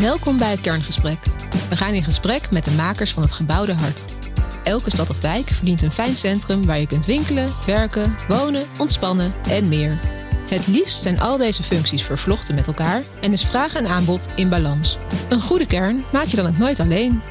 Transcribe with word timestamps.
Welkom 0.00 0.38
bij 0.38 0.50
het 0.50 0.60
Kerngesprek. 0.60 1.18
We 1.68 1.76
gaan 1.76 1.94
in 1.94 2.02
gesprek 2.02 2.50
met 2.50 2.64
de 2.64 2.70
makers 2.70 3.12
van 3.12 3.22
het 3.22 3.32
gebouwde 3.32 3.74
hart. 3.74 4.04
Elke 4.64 4.90
stad 4.90 5.10
of 5.10 5.20
wijk 5.20 5.48
verdient 5.48 5.82
een 5.82 5.92
fijn 5.92 6.16
centrum 6.16 6.66
waar 6.66 6.80
je 6.80 6.86
kunt 6.86 7.06
winkelen, 7.06 7.52
werken, 7.66 8.16
wonen, 8.28 8.66
ontspannen 8.78 9.34
en 9.48 9.68
meer. 9.68 9.98
Het 10.48 10.66
liefst 10.66 11.02
zijn 11.02 11.20
al 11.20 11.36
deze 11.36 11.62
functies 11.62 12.02
vervlochten 12.02 12.54
met 12.54 12.66
elkaar 12.66 13.02
en 13.20 13.32
is 13.32 13.44
vraag 13.44 13.74
en 13.74 13.86
aanbod 13.86 14.28
in 14.34 14.48
balans. 14.48 14.98
Een 15.28 15.40
goede 15.40 15.66
kern 15.66 16.04
maak 16.12 16.26
je 16.26 16.36
dan 16.36 16.46
ook 16.46 16.58
nooit 16.58 16.80
alleen. 16.80 17.22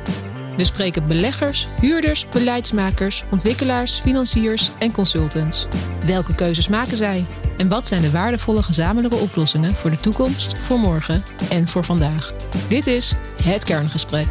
We 0.57 0.63
spreken 0.63 1.07
beleggers, 1.07 1.67
huurders, 1.81 2.27
beleidsmakers, 2.31 3.23
ontwikkelaars, 3.31 3.99
financiers 3.99 4.71
en 4.79 4.91
consultants. 4.91 5.67
Welke 6.05 6.35
keuzes 6.35 6.67
maken 6.67 6.97
zij? 6.97 7.25
En 7.59 7.69
wat 7.69 7.87
zijn 7.87 8.01
de 8.01 8.11
waardevolle 8.11 8.63
gezamenlijke 8.63 9.17
oplossingen 9.17 9.75
voor 9.75 9.89
de 9.89 9.99
toekomst, 9.99 10.57
voor 10.57 10.79
morgen 10.79 11.23
en 11.49 11.67
voor 11.67 11.83
vandaag? 11.83 12.35
Dit 12.69 12.87
is 12.87 13.15
het 13.43 13.63
kerngesprek. 13.63 14.27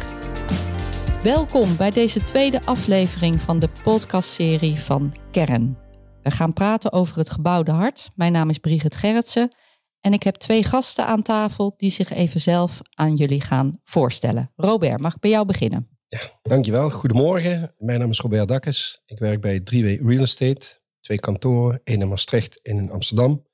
Welkom 1.23 1.77
bij 1.77 1.89
deze 1.89 2.23
tweede 2.23 2.61
aflevering 2.65 3.41
van 3.41 3.59
de 3.59 3.69
podcastserie 3.83 4.79
van 4.79 5.13
Kern. 5.31 5.77
We 6.23 6.31
gaan 6.31 6.53
praten 6.53 6.91
over 6.91 7.17
het 7.17 7.29
gebouwde 7.29 7.71
hart. 7.71 8.09
Mijn 8.15 8.31
naam 8.31 8.49
is 8.49 8.57
Brigitte 8.57 8.97
Gerritsen 8.97 9.55
en 10.01 10.13
ik 10.13 10.23
heb 10.23 10.35
twee 10.35 10.63
gasten 10.63 11.05
aan 11.05 11.21
tafel 11.21 11.73
die 11.77 11.91
zich 11.91 12.09
even 12.09 12.41
zelf 12.41 12.79
aan 12.93 13.15
jullie 13.15 13.41
gaan 13.41 13.79
voorstellen. 13.83 14.51
Robert, 14.55 14.99
mag 14.99 15.15
ik 15.15 15.19
bij 15.21 15.31
jou 15.31 15.45
beginnen? 15.45 15.89
Ja, 16.07 16.19
dankjewel. 16.41 16.89
Goedemorgen. 16.89 17.73
Mijn 17.77 17.99
naam 17.99 18.09
is 18.09 18.19
Robert 18.19 18.47
Dakkes. 18.47 19.01
Ik 19.05 19.19
werk 19.19 19.41
bij 19.41 19.59
3W 19.59 20.05
Real 20.05 20.23
Estate. 20.23 20.78
Twee 21.01 21.19
kantoren, 21.19 21.81
één 21.83 22.01
in 22.01 22.07
Maastricht, 22.07 22.61
één 22.61 22.77
in 22.77 22.91
Amsterdam. 22.91 23.47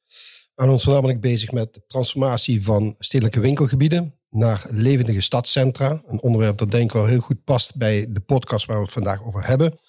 We 0.55 0.61
houden 0.61 0.75
ons 0.75 0.83
voornamelijk 0.83 1.21
bezig 1.21 1.51
met 1.51 1.73
de 1.73 1.83
transformatie 1.85 2.63
van 2.63 2.95
stedelijke 2.99 3.39
winkelgebieden 3.39 4.19
naar 4.29 4.65
levendige 4.69 5.21
stadscentra. 5.21 6.01
Een 6.07 6.21
onderwerp 6.21 6.57
dat 6.57 6.71
denk 6.71 6.83
ik 6.83 6.91
wel 6.91 7.05
heel 7.05 7.19
goed 7.19 7.43
past 7.43 7.75
bij 7.75 8.05
de 8.09 8.19
podcast 8.19 8.65
waar 8.65 8.77
we 8.77 8.83
het 8.83 8.91
vandaag 8.91 9.23
over 9.23 9.47
hebben. 9.47 9.79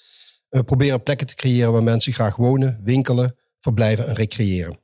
We 0.48 0.64
proberen 0.64 1.02
plekken 1.02 1.26
te 1.26 1.34
creëren 1.34 1.72
waar 1.72 1.82
mensen 1.82 2.12
graag 2.12 2.36
wonen, 2.36 2.80
winkelen, 2.84 3.36
verblijven 3.60 4.06
en 4.06 4.14
recreëren. 4.14 4.78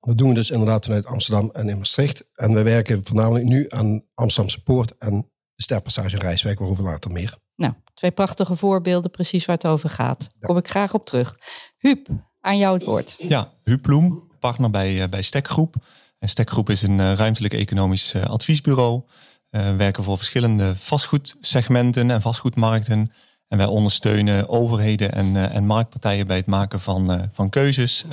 Dat 0.00 0.18
doen 0.18 0.28
we 0.28 0.34
dus 0.34 0.50
inderdaad 0.50 0.84
vanuit 0.84 1.06
Amsterdam 1.06 1.50
en 1.50 1.68
in 1.68 1.78
Maastricht. 1.78 2.24
En 2.34 2.54
we 2.54 2.62
werken 2.62 3.04
voornamelijk 3.04 3.44
nu 3.44 3.66
aan 3.68 4.04
Amsterdamse 4.14 4.62
Poort 4.62 4.96
en 4.98 5.30
de 5.54 5.62
Sterpassage 5.62 6.16
in 6.16 6.22
Rijswijk, 6.22 6.58
waarover 6.58 6.84
later 6.84 7.10
meer. 7.10 7.38
Nou, 7.56 7.72
twee 7.94 8.10
prachtige 8.10 8.56
voorbeelden, 8.56 9.10
precies 9.10 9.44
waar 9.44 9.56
het 9.56 9.66
over 9.66 9.88
gaat. 9.88 10.18
Daar 10.18 10.48
kom 10.48 10.56
ik 10.56 10.68
graag 10.68 10.94
op 10.94 11.04
terug. 11.04 11.38
Huub, 11.78 12.08
aan 12.40 12.58
jou 12.58 12.74
het 12.74 12.84
woord. 12.84 13.14
Ja, 13.18 13.52
Huub 13.62 13.82
Bloem, 13.82 14.28
partner 14.40 14.70
bij, 14.70 15.02
uh, 15.02 15.08
bij 15.08 15.22
Stekgroep. 15.22 15.74
En 16.18 16.28
Stekgroep 16.28 16.70
is 16.70 16.82
een 16.82 16.98
uh, 16.98 17.12
ruimtelijk 17.12 17.54
economisch 17.54 18.14
uh, 18.14 18.24
adviesbureau. 18.24 19.02
We 19.50 19.74
werken 19.76 20.02
voor 20.02 20.16
verschillende 20.16 20.76
vastgoedsegmenten 20.76 22.10
en 22.10 22.22
vastgoedmarkten. 22.22 23.12
En 23.48 23.58
wij 23.58 23.66
ondersteunen 23.66 24.48
overheden 24.48 25.12
en, 25.12 25.50
en 25.50 25.66
marktpartijen 25.66 26.26
bij 26.26 26.36
het 26.36 26.46
maken 26.46 26.80
van, 26.80 27.28
van 27.32 27.50
keuzes, 27.50 28.04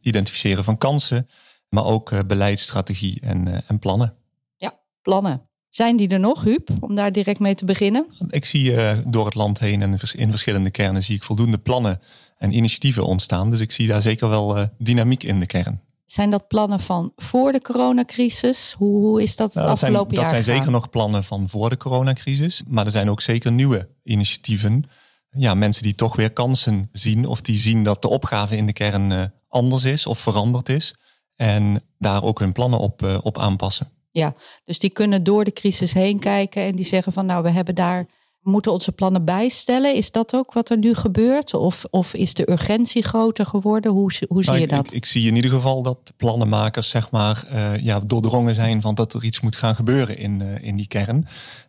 identificeren 0.00 0.64
van 0.64 0.78
kansen, 0.78 1.28
maar 1.68 1.84
ook 1.84 2.26
beleidsstrategie 2.26 3.20
en, 3.20 3.66
en 3.66 3.78
plannen. 3.78 4.14
Ja, 4.56 4.72
plannen. 5.02 5.48
Zijn 5.76 5.96
die 5.96 6.08
er 6.08 6.20
nog, 6.20 6.42
Huub, 6.42 6.68
om 6.80 6.94
daar 6.94 7.12
direct 7.12 7.38
mee 7.38 7.54
te 7.54 7.64
beginnen? 7.64 8.06
Ik 8.28 8.44
zie 8.44 8.70
uh, 8.70 8.92
door 9.06 9.24
het 9.24 9.34
land 9.34 9.58
heen 9.58 9.82
en 9.82 9.98
in 10.16 10.30
verschillende 10.30 10.70
kernen 10.70 11.02
zie 11.02 11.14
ik 11.14 11.22
voldoende 11.22 11.58
plannen 11.58 12.00
en 12.38 12.52
initiatieven 12.52 13.06
ontstaan. 13.06 13.50
Dus 13.50 13.60
ik 13.60 13.72
zie 13.72 13.86
daar 13.86 14.02
zeker 14.02 14.28
wel 14.28 14.58
uh, 14.58 14.64
dynamiek 14.78 15.22
in 15.22 15.40
de 15.40 15.46
kern. 15.46 15.80
Zijn 16.04 16.30
dat 16.30 16.48
plannen 16.48 16.80
van 16.80 17.12
voor 17.16 17.52
de 17.52 17.60
coronacrisis? 17.60 18.74
Hoe, 18.78 18.96
hoe 19.00 19.22
is 19.22 19.36
dat 19.36 19.46
het 19.46 19.54
nou, 19.54 19.66
dat 19.66 19.82
afgelopen 19.82 20.16
zijn, 20.16 20.26
jaar 20.26 20.34
Dat 20.34 20.44
zijn 20.44 20.56
zeker 20.56 20.72
nog 20.72 20.90
plannen 20.90 21.24
van 21.24 21.48
voor 21.48 21.70
de 21.70 21.76
coronacrisis. 21.76 22.62
Maar 22.68 22.84
er 22.84 22.90
zijn 22.90 23.10
ook 23.10 23.20
zeker 23.20 23.52
nieuwe 23.52 23.88
initiatieven. 24.02 24.84
Ja, 25.30 25.54
mensen 25.54 25.82
die 25.82 25.94
toch 25.94 26.16
weer 26.16 26.32
kansen 26.32 26.88
zien 26.92 27.26
of 27.26 27.40
die 27.40 27.58
zien 27.58 27.82
dat 27.82 28.02
de 28.02 28.08
opgave 28.08 28.56
in 28.56 28.66
de 28.66 28.72
kern 28.72 29.10
uh, 29.10 29.22
anders 29.48 29.84
is 29.84 30.06
of 30.06 30.18
veranderd 30.18 30.68
is. 30.68 30.94
En 31.34 31.82
daar 31.98 32.22
ook 32.22 32.38
hun 32.38 32.52
plannen 32.52 32.78
op, 32.78 33.20
op 33.22 33.38
aanpassen. 33.38 33.95
Ja, 34.16 34.34
dus 34.64 34.78
die 34.78 34.90
kunnen 34.90 35.22
door 35.22 35.44
de 35.44 35.52
crisis 35.52 35.92
heen 35.92 36.18
kijken 36.18 36.62
en 36.62 36.76
die 36.76 36.84
zeggen 36.84 37.12
van 37.12 37.26
nou, 37.26 37.42
we 37.42 37.50
hebben 37.50 37.74
daar, 37.74 38.06
we 38.40 38.50
moeten 38.50 38.72
onze 38.72 38.92
plannen 38.92 39.24
bijstellen. 39.24 39.94
Is 39.94 40.10
dat 40.10 40.34
ook 40.34 40.52
wat 40.52 40.70
er 40.70 40.78
nu 40.78 40.94
gebeurt? 40.94 41.54
Of, 41.54 41.84
of 41.90 42.14
is 42.14 42.34
de 42.34 42.50
urgentie 42.50 43.02
groter 43.02 43.46
geworden? 43.46 43.92
Hoe, 43.92 44.12
hoe 44.28 44.42
zie 44.42 44.52
nou, 44.52 44.58
je 44.60 44.66
dat? 44.66 44.86
Ik, 44.86 44.92
ik, 44.92 45.04
zie 45.04 45.28
in 45.28 45.36
ieder 45.36 45.50
geval 45.50 45.82
dat 45.82 46.12
plannenmakers 46.16 46.88
zeg 46.88 47.10
maar 47.10 47.46
uh, 47.52 47.84
ja, 47.84 48.00
doordrongen 48.00 48.54
zijn 48.54 48.80
van 48.80 48.94
dat 48.94 49.14
er 49.14 49.24
iets 49.24 49.40
moet 49.40 49.56
gaan 49.56 49.74
gebeuren 49.74 50.18
in, 50.18 50.40
uh, 50.40 50.62
in 50.62 50.76
die 50.76 50.88
kern. 50.88 51.26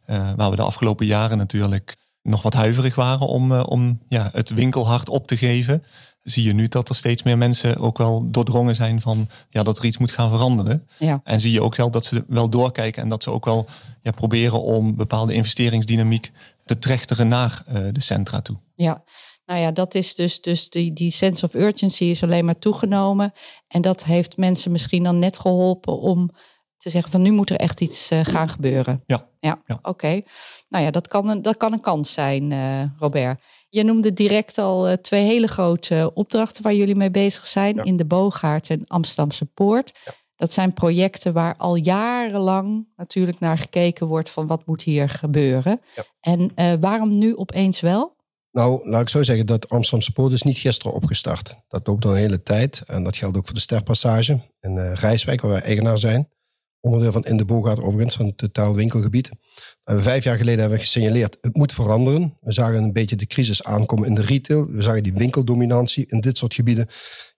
Uh, 0.09 0.31
waar 0.35 0.49
we 0.49 0.55
de 0.55 0.61
afgelopen 0.61 1.05
jaren 1.05 1.37
natuurlijk 1.37 1.95
nog 2.27 2.41
wat 2.41 2.53
huiverig 2.53 2.95
waren 2.95 3.27
om, 3.27 3.51
om 3.51 3.99
ja, 4.07 4.29
het 4.33 4.49
winkelhart 4.49 5.09
op 5.09 5.27
te 5.27 5.37
geven 5.37 5.83
zie 6.29 6.43
je 6.43 6.53
nu 6.53 6.67
dat 6.67 6.89
er 6.89 6.95
steeds 6.95 7.23
meer 7.23 7.37
mensen 7.37 7.77
ook 7.77 7.97
wel 7.97 8.31
doordrongen 8.31 8.75
zijn 8.75 9.01
van 9.01 9.27
ja, 9.49 9.63
dat 9.63 9.77
er 9.77 9.85
iets 9.85 9.97
moet 9.97 10.11
gaan 10.11 10.29
veranderen. 10.29 10.87
Ja. 10.99 11.21
En 11.23 11.39
zie 11.39 11.51
je 11.51 11.61
ook 11.61 11.75
zelf 11.75 11.91
dat 11.91 12.05
ze 12.05 12.23
wel 12.27 12.49
doorkijken 12.49 13.01
en 13.01 13.09
dat 13.09 13.23
ze 13.23 13.31
ook 13.31 13.45
wel 13.45 13.65
ja, 14.01 14.11
proberen 14.11 14.61
om 14.61 14.95
bepaalde 14.95 15.33
investeringsdynamiek 15.33 16.31
te 16.65 16.77
trechteren 16.77 17.27
naar 17.27 17.63
uh, 17.69 17.87
de 17.91 18.01
centra 18.01 18.41
toe. 18.41 18.57
Ja, 18.75 19.03
nou 19.45 19.59
ja, 19.59 19.71
dat 19.71 19.95
is 19.95 20.15
dus, 20.15 20.41
dus 20.41 20.69
die, 20.69 20.93
die 20.93 21.11
sense 21.11 21.45
of 21.45 21.53
urgency 21.53 22.03
is 22.03 22.23
alleen 22.23 22.45
maar 22.45 22.59
toegenomen. 22.59 23.31
En 23.67 23.81
dat 23.81 24.03
heeft 24.03 24.37
mensen 24.37 24.71
misschien 24.71 25.03
dan 25.03 25.19
net 25.19 25.39
geholpen 25.39 25.99
om 25.99 26.31
te 26.77 26.89
zeggen 26.89 27.11
van 27.11 27.21
nu 27.21 27.31
moet 27.31 27.49
er 27.49 27.57
echt 27.57 27.81
iets 27.81 28.11
uh, 28.11 28.19
gaan 28.23 28.49
gebeuren. 28.49 29.03
Ja. 29.05 29.29
Ja, 29.39 29.61
ja. 29.65 29.75
oké. 29.75 29.89
Okay. 29.89 30.25
Nou 30.69 30.83
ja, 30.83 30.91
dat 30.91 31.07
kan 31.07 31.29
een, 31.29 31.41
dat 31.41 31.57
kan 31.57 31.73
een 31.73 31.81
kans 31.81 32.13
zijn, 32.13 32.51
uh, 32.51 32.83
Robert. 32.99 33.41
Je 33.69 33.83
noemde 33.83 34.13
direct 34.13 34.57
al 34.57 34.89
uh, 34.89 34.93
twee 34.93 35.23
hele 35.23 35.47
grote 35.47 36.11
opdrachten 36.13 36.63
waar 36.63 36.73
jullie 36.73 36.95
mee 36.95 37.11
bezig 37.11 37.47
zijn. 37.47 37.75
Ja. 37.75 37.83
In 37.83 37.95
de 37.95 38.05
Boogaard 38.05 38.69
en 38.69 38.87
Amsterdamse 38.87 39.45
Poort. 39.45 39.99
Ja. 40.05 40.11
Dat 40.35 40.51
zijn 40.51 40.73
projecten 40.73 41.33
waar 41.33 41.55
al 41.57 41.75
jarenlang 41.75 42.87
natuurlijk 42.95 43.39
naar 43.39 43.57
gekeken 43.57 44.07
wordt 44.07 44.29
van 44.29 44.47
wat 44.47 44.65
moet 44.65 44.83
hier 44.83 45.09
gebeuren. 45.09 45.81
Ja. 45.95 46.03
En 46.19 46.51
uh, 46.55 46.73
waarom 46.79 47.17
nu 47.17 47.35
opeens 47.35 47.79
wel? 47.79 48.15
Nou, 48.51 48.89
laat 48.89 49.01
ik 49.01 49.09
zo 49.09 49.23
zeggen 49.23 49.45
dat 49.45 49.69
Amsterdamse 49.69 50.11
Poort 50.11 50.31
is 50.31 50.41
niet 50.41 50.57
gisteren 50.57 50.93
opgestart. 50.93 51.55
Dat 51.67 51.87
loopt 51.87 52.05
al 52.05 52.11
een 52.11 52.17
hele 52.17 52.43
tijd. 52.43 52.83
En 52.87 53.03
dat 53.03 53.15
geldt 53.15 53.37
ook 53.37 53.45
voor 53.45 53.55
de 53.55 53.61
Sterpassage 53.61 54.39
in 54.59 54.75
uh, 54.75 54.93
Rijswijk, 54.93 55.41
waar 55.41 55.51
wij 55.51 55.61
eigenaar 55.61 55.97
zijn. 55.97 56.29
Onderdeel 56.79 57.11
van 57.11 57.25
In 57.25 57.37
de 57.37 57.45
Boogaard 57.45 57.79
overigens, 57.79 58.15
van 58.15 58.25
het 58.25 58.37
totaal 58.37 58.75
winkelgebied. 58.75 59.29
We 59.83 60.01
vijf 60.01 60.23
jaar 60.23 60.37
geleden 60.37 60.59
hebben 60.59 60.77
we 60.77 60.83
gesignaleerd, 60.83 61.37
het 61.41 61.55
moet 61.55 61.73
veranderen. 61.73 62.37
We 62.41 62.51
zagen 62.51 62.75
een 62.75 62.93
beetje 62.93 63.15
de 63.15 63.25
crisis 63.25 63.63
aankomen 63.63 64.07
in 64.07 64.15
de 64.15 64.21
retail. 64.21 64.67
We 64.71 64.81
zagen 64.81 65.03
die 65.03 65.13
winkeldominantie 65.13 66.05
in 66.07 66.19
dit 66.19 66.37
soort 66.37 66.53
gebieden. 66.53 66.87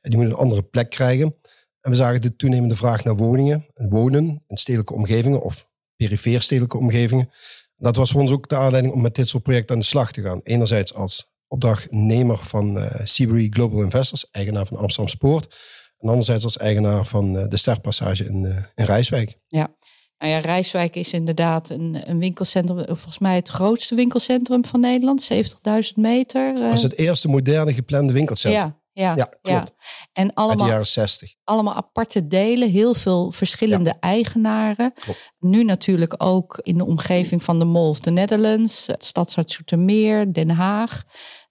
Die 0.01 0.17
moet 0.17 0.25
een 0.25 0.33
andere 0.33 0.63
plek 0.63 0.89
krijgen. 0.89 1.35
En 1.81 1.91
we 1.91 1.97
zagen 1.97 2.22
de 2.22 2.35
toenemende 2.35 2.75
vraag 2.75 3.03
naar 3.03 3.16
woningen. 3.16 3.66
Wonen 3.73 4.44
in 4.47 4.57
stedelijke 4.57 4.94
omgevingen 4.94 5.41
of 5.41 5.67
perifeer 5.95 6.41
stedelijke 6.41 6.78
omgevingen. 6.78 7.29
Dat 7.78 7.95
was 7.95 8.11
voor 8.11 8.22
ons 8.22 8.31
ook 8.31 8.49
de 8.49 8.55
aanleiding 8.55 8.94
om 8.94 9.01
met 9.01 9.16
dit 9.16 9.28
soort 9.28 9.44
projecten 9.44 9.75
aan 9.75 9.81
de 9.81 9.88
slag 9.88 10.11
te 10.11 10.22
gaan. 10.22 10.39
Enerzijds 10.44 10.94
als 10.94 11.31
opdrachtnemer 11.47 12.38
van 12.38 12.78
uh, 12.78 12.85
Seabury 13.03 13.47
Global 13.49 13.81
Investors, 13.81 14.29
eigenaar 14.31 14.66
van 14.66 14.78
Amsterdam 14.78 15.11
Spoort. 15.11 15.55
En 15.99 16.09
anderzijds 16.09 16.43
als 16.43 16.57
eigenaar 16.57 17.05
van 17.05 17.35
uh, 17.35 17.43
de 17.47 17.57
Sterpassage 17.57 18.25
in, 18.25 18.43
uh, 18.43 18.57
in 18.75 18.85
Rijswijk. 18.85 19.37
Ja. 19.47 19.77
Nou 20.17 20.31
ja, 20.31 20.39
Rijswijk 20.39 20.95
is 20.95 21.13
inderdaad 21.13 21.69
een, 21.69 22.09
een 22.09 22.19
winkelcentrum, 22.19 22.85
volgens 22.85 23.19
mij 23.19 23.35
het 23.35 23.47
grootste 23.47 23.95
winkelcentrum 23.95 24.65
van 24.65 24.79
Nederland, 24.79 25.29
70.000 25.33 25.93
meter. 25.95 26.55
Dat 26.55 26.73
is 26.73 26.81
het 26.81 26.97
eerste 26.97 27.27
moderne 27.27 27.73
geplande 27.73 28.13
winkelcentrum. 28.13 28.63
Ja, 28.63 28.79
ja, 28.91 29.15
ja, 29.15 29.29
klopt. 29.41 29.75
En 30.13 30.33
allemaal, 30.33 30.67
jaren 30.67 30.87
60. 30.87 31.33
allemaal 31.43 31.73
aparte 31.73 32.27
delen, 32.27 32.69
heel 32.69 32.93
veel 32.93 33.31
verschillende 33.31 33.89
ja. 33.89 33.99
eigenaren. 33.99 34.93
Klopt. 34.93 35.34
Nu 35.40 35.63
natuurlijk 35.63 36.16
ook 36.17 36.59
in 36.63 36.78
de 36.78 36.85
omgeving 36.85 37.43
van 37.43 37.59
de 37.59 37.66
Mall 37.66 37.90
of 37.90 37.99
the 37.99 38.11
Netherlands, 38.11 38.87
het 38.87 39.05
Stadsart 39.05 39.52
Zoetermeer, 39.52 40.34
Den 40.34 40.49
Haag. 40.49 41.03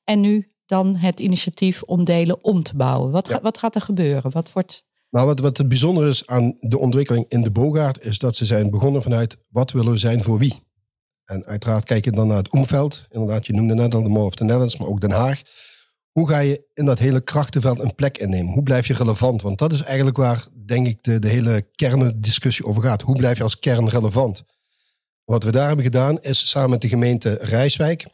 En 0.05 0.21
nu 0.21 0.53
dan 0.69 0.97
het 0.97 1.21
initiatief 1.21 1.83
om 1.83 2.05
delen 2.05 2.45
om 2.45 2.63
te 2.63 2.77
bouwen. 2.77 3.11
Wat, 3.11 3.29
ja. 3.29 3.41
wat 3.41 3.59
gaat 3.59 3.75
er 3.75 3.81
gebeuren? 3.81 4.31
Wat 4.31 4.53
wordt 4.53 4.87
nou, 5.11 5.27
wat, 5.27 5.41
wat 5.41 5.57
het 5.57 5.69
bijzonder 5.69 6.09
is 6.09 6.27
aan 6.27 6.55
de 6.59 6.79
ontwikkeling 6.79 7.25
in 7.29 7.43
de 7.43 7.51
Bogaard, 7.51 8.05
is 8.05 8.19
dat 8.19 8.37
ze 8.37 8.45
zijn 8.45 8.71
begonnen 8.71 9.03
vanuit 9.03 9.37
wat 9.49 9.71
willen 9.71 9.93
we 9.93 9.99
zijn 9.99 10.23
voor 10.23 10.39
wie. 10.39 10.63
En 11.25 11.45
uiteraard 11.45 11.85
kijk 11.85 12.05
je 12.05 12.11
dan 12.11 12.27
naar 12.27 12.37
het 12.37 12.51
omveld. 12.51 13.07
Inderdaad, 13.11 13.47
je 13.47 13.53
noemde 13.53 13.75
net 13.75 13.95
al 13.95 14.03
de 14.03 14.09
Mall 14.09 14.25
of 14.25 14.35
the 14.35 14.43
Netherlands, 14.43 14.77
maar 14.77 14.89
ook 14.89 15.01
Den 15.01 15.11
Haag. 15.11 15.43
Hoe 16.11 16.29
ga 16.29 16.39
je 16.39 16.69
in 16.75 16.85
dat 16.85 16.99
hele 16.99 17.21
krachtenveld 17.21 17.79
een 17.79 17.95
plek 17.95 18.19
innemen? 18.19 18.53
Hoe 18.53 18.63
blijf 18.63 18.87
je 18.87 18.95
relevant? 18.95 19.43
Want 19.43 19.59
dat 19.59 19.73
is 19.73 19.83
eigenlijk 19.83 20.17
waar, 20.17 20.47
denk 20.67 20.87
ik, 20.87 21.03
de, 21.03 21.19
de 21.19 21.29
hele 21.29 21.69
kerndiscussie 21.75 22.65
over 22.65 22.83
gaat. 22.83 23.03
Hoe 23.03 23.17
blijf 23.17 23.37
je 23.37 23.43
als 23.43 23.59
kern 23.59 23.89
relevant? 23.89 24.43
Wat 25.25 25.43
we 25.43 25.51
daar 25.51 25.67
hebben 25.67 25.85
gedaan, 25.85 26.21
is 26.21 26.49
samen 26.49 26.71
met 26.71 26.81
de 26.81 26.89
gemeente 26.89 27.39
Rijswijk, 27.41 28.07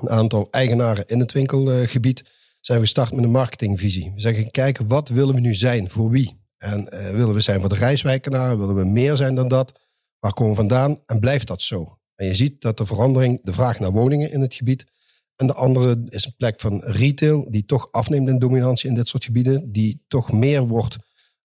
een 0.00 0.10
aantal 0.10 0.48
eigenaren 0.50 1.06
in 1.06 1.20
het 1.20 1.32
winkelgebied, 1.32 2.22
zijn 2.60 2.78
we 2.78 2.84
gestart 2.84 3.12
met 3.12 3.24
een 3.24 3.30
marketingvisie. 3.30 4.12
We 4.14 4.20
zijn 4.20 4.34
gaan 4.34 4.50
kijken, 4.50 4.88
wat 4.88 5.08
willen 5.08 5.34
we 5.34 5.40
nu 5.40 5.54
zijn? 5.54 5.90
Voor 5.90 6.10
wie? 6.10 6.40
En 6.58 6.88
uh, 6.94 7.10
willen 7.10 7.34
we 7.34 7.40
zijn 7.40 7.60
voor 7.60 7.68
de 7.68 7.74
reiswijkenaren? 7.74 8.58
Willen 8.58 8.74
we 8.74 8.84
meer 8.84 9.16
zijn 9.16 9.34
dan 9.34 9.48
dat? 9.48 9.80
Waar 10.18 10.32
komen 10.32 10.52
we 10.52 10.58
vandaan? 10.58 11.02
En 11.06 11.20
blijft 11.20 11.46
dat 11.46 11.62
zo? 11.62 11.98
En 12.14 12.26
je 12.26 12.34
ziet 12.34 12.60
dat 12.60 12.76
de 12.76 12.86
verandering, 12.86 13.38
de 13.42 13.52
vraag 13.52 13.78
naar 13.78 13.90
woningen 13.90 14.30
in 14.30 14.40
het 14.40 14.54
gebied. 14.54 14.84
En 15.36 15.46
de 15.46 15.54
andere 15.54 16.04
is 16.08 16.24
een 16.24 16.36
plek 16.36 16.60
van 16.60 16.82
retail, 16.84 17.50
die 17.50 17.64
toch 17.64 17.88
afneemt 17.90 18.28
in 18.28 18.38
dominantie 18.38 18.88
in 18.88 18.94
dit 18.94 19.08
soort 19.08 19.24
gebieden. 19.24 19.72
Die 19.72 20.04
toch 20.08 20.32
meer 20.32 20.66
wordt 20.66 20.96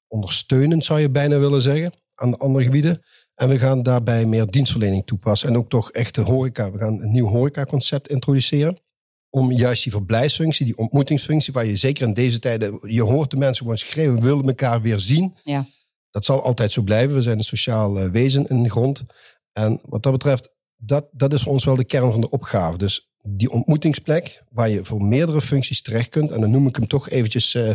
ondersteunend, 0.08 0.86
zou 0.86 1.00
je 1.00 1.10
bijna 1.10 1.40
willen 1.40 1.62
zeggen, 1.62 1.94
aan 2.16 2.32
de 2.32 2.38
andere 2.38 2.64
gebieden. 2.64 3.04
En 3.36 3.50
we 3.50 3.60
gaan 3.60 3.84
daarbij 3.84 4.26
meer 4.26 4.48
dienstverlening 4.48 5.06
toepassen. 5.06 5.50
En 5.50 5.58
ook 5.58 5.70
toch 5.70 5.92
echt 5.92 6.16
de 6.16 6.22
horeca. 6.22 6.72
We 6.72 6.78
gaan 6.78 7.02
een 7.02 7.12
nieuw 7.12 7.28
horecaconcept 7.28 8.08
introduceren. 8.08 8.82
Om 9.30 9.52
juist 9.52 9.84
die 9.84 9.92
verblijfsfunctie, 9.92 10.66
die 10.66 10.78
ontmoetingsfunctie, 10.78 11.54
waar 11.54 11.66
je 11.66 11.78
zeker 11.78 12.08
in 12.08 12.14
deze 12.14 12.40
tijden, 12.40 12.80
je 12.82 13.02
hoort 13.02 13.32
de 13.32 13.38
mensen 13.38 13.62
gewoon 13.62 13.78
schreeuwen, 13.78 14.16
we 14.22 14.28
willen 14.28 14.48
elkaar 14.48 14.82
weer 14.82 15.00
zien. 15.00 15.36
Ja. 15.44 15.66
Dat 16.10 16.26
zal 16.26 16.44
altijd 16.44 16.72
zo 16.72 16.82
blijven. 16.82 17.16
We 17.16 17.22
zijn 17.22 17.38
een 17.38 17.44
sociaal 17.44 18.00
eh, 18.00 18.10
wezen 18.10 18.48
in 18.48 18.64
de 18.64 18.70
grond. 18.70 19.04
En 19.52 19.80
wat 19.84 20.04
dat 20.04 20.12
betreft, 20.12 20.50
dat, 20.76 21.06
dat 21.12 21.34
is 21.34 21.42
voor 21.42 21.52
ons 21.52 21.66
wel 21.66 21.76
de 21.76 21.84
kern 21.84 22.12
van 22.12 22.22
de 22.22 22.30
opgave. 22.30 22.78
Dus 22.78 23.14
die 23.30 23.50
ontmoetingsplek, 23.50 24.44
waar 24.50 24.70
je 24.70 24.86
voor 24.86 25.04
meerdere 25.04 25.42
functies 25.42 25.82
terecht 25.82 26.10
kunt. 26.10 26.32
En 26.32 26.42
dan 26.42 26.52
noem 26.52 26.68
ik 26.68 26.76
hem 26.76 26.88
toch 26.88 27.10
eventjes 27.10 27.54
uh, 27.54 27.72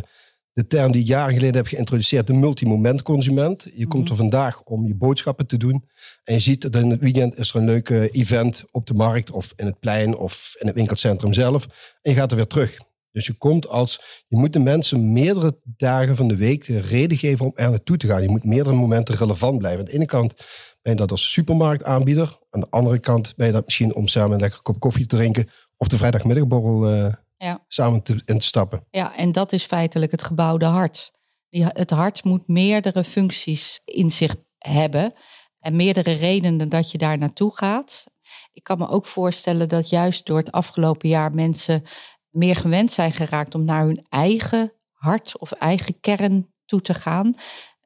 de 0.58 0.66
term 0.66 0.92
die 0.92 1.00
ik 1.00 1.06
jaren 1.06 1.34
geleden 1.34 1.56
heb 1.56 1.66
geïntroduceerd, 1.66 2.26
de 2.26 2.32
multimomentconsument. 2.32 3.66
Je 3.74 3.86
komt 3.86 4.02
Mhm. 4.02 4.10
er 4.12 4.16
vandaag 4.16 4.62
om 4.62 4.86
je 4.86 4.94
boodschappen 4.96 5.46
te 5.46 5.56
doen. 5.56 5.84
En 6.24 6.34
je 6.34 6.40
ziet 6.40 6.62
dat 6.62 6.76
in 6.76 6.90
het 6.90 7.00
weekend 7.00 7.38
is 7.38 7.50
er 7.50 7.56
een 7.56 7.64
leuke 7.64 8.10
event 8.10 8.64
op 8.70 8.86
de 8.86 8.94
markt 8.94 9.30
of 9.30 9.52
in 9.56 9.66
het 9.66 9.78
plein 9.80 10.16
of 10.16 10.54
in 10.58 10.66
het 10.66 10.76
winkelcentrum 10.76 11.32
zelf. 11.32 11.66
En 12.02 12.10
je 12.12 12.16
gaat 12.16 12.30
er 12.30 12.36
weer 12.36 12.46
terug. 12.46 12.76
Dus 13.12 13.26
je 13.26 13.32
komt 13.32 13.68
als, 13.68 14.00
je 14.26 14.36
moet 14.36 14.52
de 14.52 14.58
mensen 14.58 15.12
meerdere 15.12 15.58
dagen 15.64 16.16
van 16.16 16.28
de 16.28 16.36
week 16.36 16.66
de 16.66 16.80
reden 16.80 17.18
geven 17.18 17.44
om 17.44 17.52
er 17.54 17.70
naartoe 17.70 17.96
te 17.96 18.06
gaan. 18.06 18.22
Je 18.22 18.28
moet 18.28 18.44
meerdere 18.44 18.76
momenten 18.76 19.14
relevant 19.14 19.58
blijven. 19.58 19.80
Aan 19.80 19.84
de 19.86 19.92
ene 19.92 20.06
kant 20.06 20.34
ben 20.82 20.92
je 20.92 20.98
dat 20.98 21.10
als 21.10 21.32
supermarktaanbieder. 21.32 22.38
Aan 22.50 22.60
de 22.60 22.70
andere 22.70 22.98
kant 22.98 23.36
ben 23.36 23.46
je 23.46 23.52
dat 23.52 23.64
misschien 23.64 23.94
om 23.94 24.08
samen 24.08 24.32
een 24.32 24.40
lekker 24.40 24.62
kop 24.62 24.80
koffie 24.80 25.06
te 25.06 25.16
drinken. 25.16 25.48
Of 25.76 25.88
de 25.88 25.96
vrijdagmiddagborrel 25.96 26.90
eh, 26.90 27.12
Ja. 27.38 27.64
samen 27.68 28.02
te, 28.02 28.22
in 28.24 28.38
te 28.38 28.46
stappen. 28.46 28.86
Ja, 28.90 29.16
en 29.16 29.32
dat 29.32 29.52
is 29.52 29.64
feitelijk 29.64 30.10
het 30.10 30.22
gebouwde 30.22 30.64
hart. 30.64 31.12
Die, 31.48 31.64
het 31.64 31.90
hart 31.90 32.24
moet 32.24 32.48
meerdere 32.48 33.04
functies 33.04 33.80
in 33.84 34.10
zich 34.10 34.34
hebben 34.58 35.12
en 35.58 35.76
meerdere 35.76 36.12
redenen 36.12 36.68
dat 36.68 36.90
je 36.90 36.98
daar 36.98 37.18
naartoe 37.18 37.56
gaat. 37.56 38.04
Ik 38.52 38.62
kan 38.62 38.78
me 38.78 38.88
ook 38.88 39.06
voorstellen 39.06 39.68
dat 39.68 39.88
juist 39.88 40.26
door 40.26 40.36
het 40.36 40.52
afgelopen 40.52 41.08
jaar 41.08 41.34
mensen 41.34 41.82
meer 42.30 42.56
gewend 42.56 42.90
zijn 42.90 43.12
geraakt 43.12 43.54
om 43.54 43.64
naar 43.64 43.84
hun 43.84 44.06
eigen 44.08 44.72
hart 44.92 45.38
of 45.38 45.52
eigen 45.52 46.00
kern 46.00 46.54
toe 46.64 46.80
te 46.80 46.94
gaan. 46.94 47.34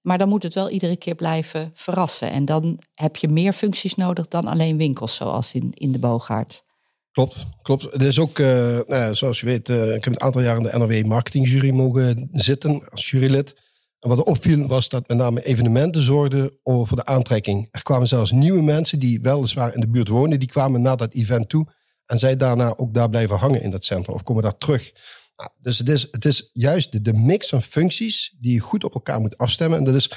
Maar 0.00 0.18
dan 0.18 0.28
moet 0.28 0.42
het 0.42 0.54
wel 0.54 0.70
iedere 0.70 0.96
keer 0.96 1.14
blijven 1.14 1.70
verrassen. 1.74 2.30
En 2.30 2.44
dan 2.44 2.78
heb 2.94 3.16
je 3.16 3.28
meer 3.28 3.52
functies 3.52 3.94
nodig 3.94 4.28
dan 4.28 4.46
alleen 4.46 4.76
winkels, 4.76 5.14
zoals 5.14 5.54
in, 5.54 5.72
in 5.74 5.92
de 5.92 5.98
Boogaard. 5.98 6.64
Klopt, 7.12 7.36
klopt. 7.62 7.82
Het 7.82 8.02
is 8.02 8.18
ook, 8.18 8.38
eh, 8.38 8.78
nou 8.86 9.14
zoals 9.14 9.40
je 9.40 9.46
weet, 9.46 9.68
eh, 9.68 9.94
ik 9.94 10.04
heb 10.04 10.14
een 10.14 10.20
aantal 10.20 10.40
jaar 10.40 10.56
in 10.56 10.62
de 10.62 10.78
NRW 10.78 11.04
marketingjury 11.04 11.70
mogen 11.70 12.28
zitten 12.32 12.88
als 12.88 13.10
jurylid. 13.10 13.54
En 14.00 14.08
wat 14.08 14.18
er 14.18 14.24
opviel 14.24 14.66
was 14.66 14.88
dat 14.88 15.08
met 15.08 15.16
name 15.16 15.44
evenementen 15.44 16.02
zorgden 16.02 16.58
voor 16.62 16.96
de 16.96 17.04
aantrekking. 17.04 17.68
Er 17.70 17.82
kwamen 17.82 18.08
zelfs 18.08 18.30
nieuwe 18.30 18.62
mensen 18.62 18.98
die 18.98 19.20
weliswaar 19.20 19.74
in 19.74 19.80
de 19.80 19.88
buurt 19.88 20.08
woonden, 20.08 20.38
die 20.38 20.48
kwamen 20.48 20.82
naar 20.82 20.96
dat 20.96 21.12
event 21.14 21.48
toe. 21.48 21.66
En 22.06 22.18
zij 22.18 22.36
daarna 22.36 22.76
ook 22.76 22.94
daar 22.94 23.08
blijven 23.08 23.36
hangen 23.36 23.62
in 23.62 23.70
dat 23.70 23.84
centrum 23.84 24.14
of 24.14 24.22
komen 24.22 24.42
daar 24.42 24.58
terug. 24.58 24.92
Nou, 25.36 25.50
dus 25.60 25.78
het 25.78 25.88
is, 25.88 26.08
het 26.10 26.24
is 26.24 26.50
juist 26.52 26.92
de, 26.92 27.00
de 27.00 27.12
mix 27.12 27.48
van 27.48 27.62
functies 27.62 28.34
die 28.38 28.54
je 28.54 28.60
goed 28.60 28.84
op 28.84 28.94
elkaar 28.94 29.20
moet 29.20 29.38
afstemmen. 29.38 29.78
En 29.78 29.84
dat 29.84 29.94
is 29.94 30.10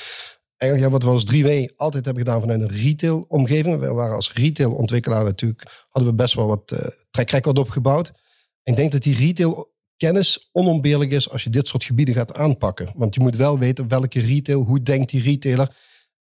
ja, 0.65 0.89
wat 0.89 1.03
we 1.03 1.09
als 1.09 1.33
3W 1.33 1.75
altijd 1.75 2.05
hebben 2.05 2.23
gedaan 2.23 2.41
vanuit 2.41 2.61
een 2.61 2.77
retail-omgeving. 2.77 3.79
We 3.79 3.93
waren 3.93 4.15
als 4.15 4.33
retail-ontwikkelaar 4.33 5.23
natuurlijk, 5.23 5.85
hadden 5.89 6.11
we 6.11 6.17
best 6.17 6.33
wel 6.33 6.47
wat 6.47 6.71
uh, 6.71 6.79
track 7.11 7.29
record 7.29 7.59
opgebouwd. 7.59 8.11
Ik 8.63 8.75
denk 8.75 8.91
dat 8.91 9.03
die 9.03 9.15
retail-kennis 9.15 10.49
onontbeerlijk 10.51 11.11
is 11.11 11.29
als 11.29 11.43
je 11.43 11.49
dit 11.49 11.67
soort 11.67 11.83
gebieden 11.83 12.15
gaat 12.15 12.33
aanpakken. 12.33 12.91
Want 12.95 13.15
je 13.15 13.21
moet 13.21 13.35
wel 13.35 13.59
weten 13.59 13.87
welke 13.87 14.21
retail, 14.21 14.61
hoe 14.61 14.81
denkt 14.81 15.11
die 15.11 15.21
retailer 15.21 15.75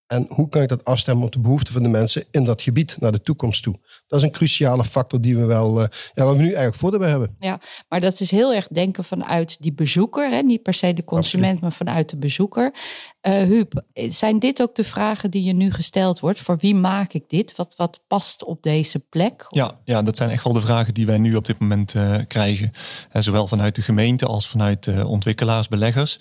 en 0.06 0.27
hoe 0.29 0.49
kan 0.49 0.62
ik 0.62 0.69
dat 0.69 0.85
afstemmen 0.85 1.27
op 1.27 1.33
de 1.33 1.41
behoeften 1.41 1.73
van 1.73 1.83
de 1.83 1.89
mensen 1.89 2.25
in 2.31 2.45
dat 2.45 2.62
gebied 2.62 2.97
naar 2.99 3.12
de 3.12 3.21
toekomst 3.21 3.62
toe. 3.62 3.79
Dat 4.06 4.19
is 4.19 4.25
een 4.25 4.33
cruciale 4.33 4.85
factor 4.85 5.21
die 5.21 5.37
we 5.37 5.45
wel, 5.45 5.81
uh, 5.81 5.87
ja, 6.15 6.25
waar 6.25 6.33
we 6.33 6.39
nu 6.39 6.47
eigenlijk 6.47 6.77
voordeel 6.77 6.99
bij 6.99 7.11
hebben. 7.11 7.37
Ja, 7.39 7.61
maar 7.89 8.01
dat 8.01 8.21
is 8.21 8.31
heel 8.31 8.55
erg 8.55 8.69
denken 8.69 9.05
vanuit 9.05 9.56
die 9.62 9.73
bezoeker, 9.73 10.31
hè? 10.31 10.41
niet 10.41 10.62
per 10.62 10.75
se 10.75 10.93
de 10.93 11.05
consument, 11.05 11.53
Absoluut. 11.53 11.61
maar 11.61 11.73
vanuit 11.73 12.11
de 12.11 12.17
bezoeker. 12.17 12.75
Uh, 13.23 13.43
Huub, 13.43 13.83
zijn 13.93 14.39
dit 14.39 14.62
ook 14.62 14.75
de 14.75 14.85
vragen 14.85 15.31
die 15.31 15.43
je 15.43 15.53
nu 15.53 15.71
gesteld 15.71 16.21
wordt? 16.21 16.41
Voor 16.41 16.56
wie 16.56 16.75
maak 16.75 17.12
ik 17.12 17.29
dit? 17.29 17.56
Wat, 17.56 17.75
wat 17.77 18.01
past 18.06 18.45
op 18.45 18.62
deze 18.62 18.99
plek? 18.99 19.47
Ja, 19.49 19.81
ja, 19.85 20.03
dat 20.03 20.17
zijn 20.17 20.31
echt 20.31 20.45
wel 20.45 20.53
de 20.53 20.61
vragen 20.61 20.95
die 20.95 21.06
wij 21.06 21.19
nu 21.19 21.35
op 21.35 21.47
dit 21.47 21.59
moment 21.59 21.95
uh, 21.95 22.15
krijgen. 22.29 22.71
Uh, 23.12 23.23
zowel 23.23 23.47
vanuit 23.47 23.75
de 23.75 23.83
gemeente 23.83 24.27
als 24.27 24.49
vanuit 24.49 24.87
uh, 24.87 25.11
ontwikkelaars, 25.11 25.69
beleggers. 25.69 26.19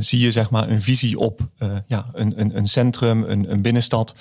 Zie 0.00 0.20
je 0.20 0.30
zeg 0.30 0.50
maar 0.50 0.68
een 0.68 0.82
visie 0.82 1.18
op 1.18 1.40
ja, 1.86 2.06
een, 2.12 2.40
een, 2.40 2.56
een 2.56 2.66
centrum, 2.66 3.22
een, 3.22 3.50
een 3.50 3.62
binnenstad. 3.62 4.14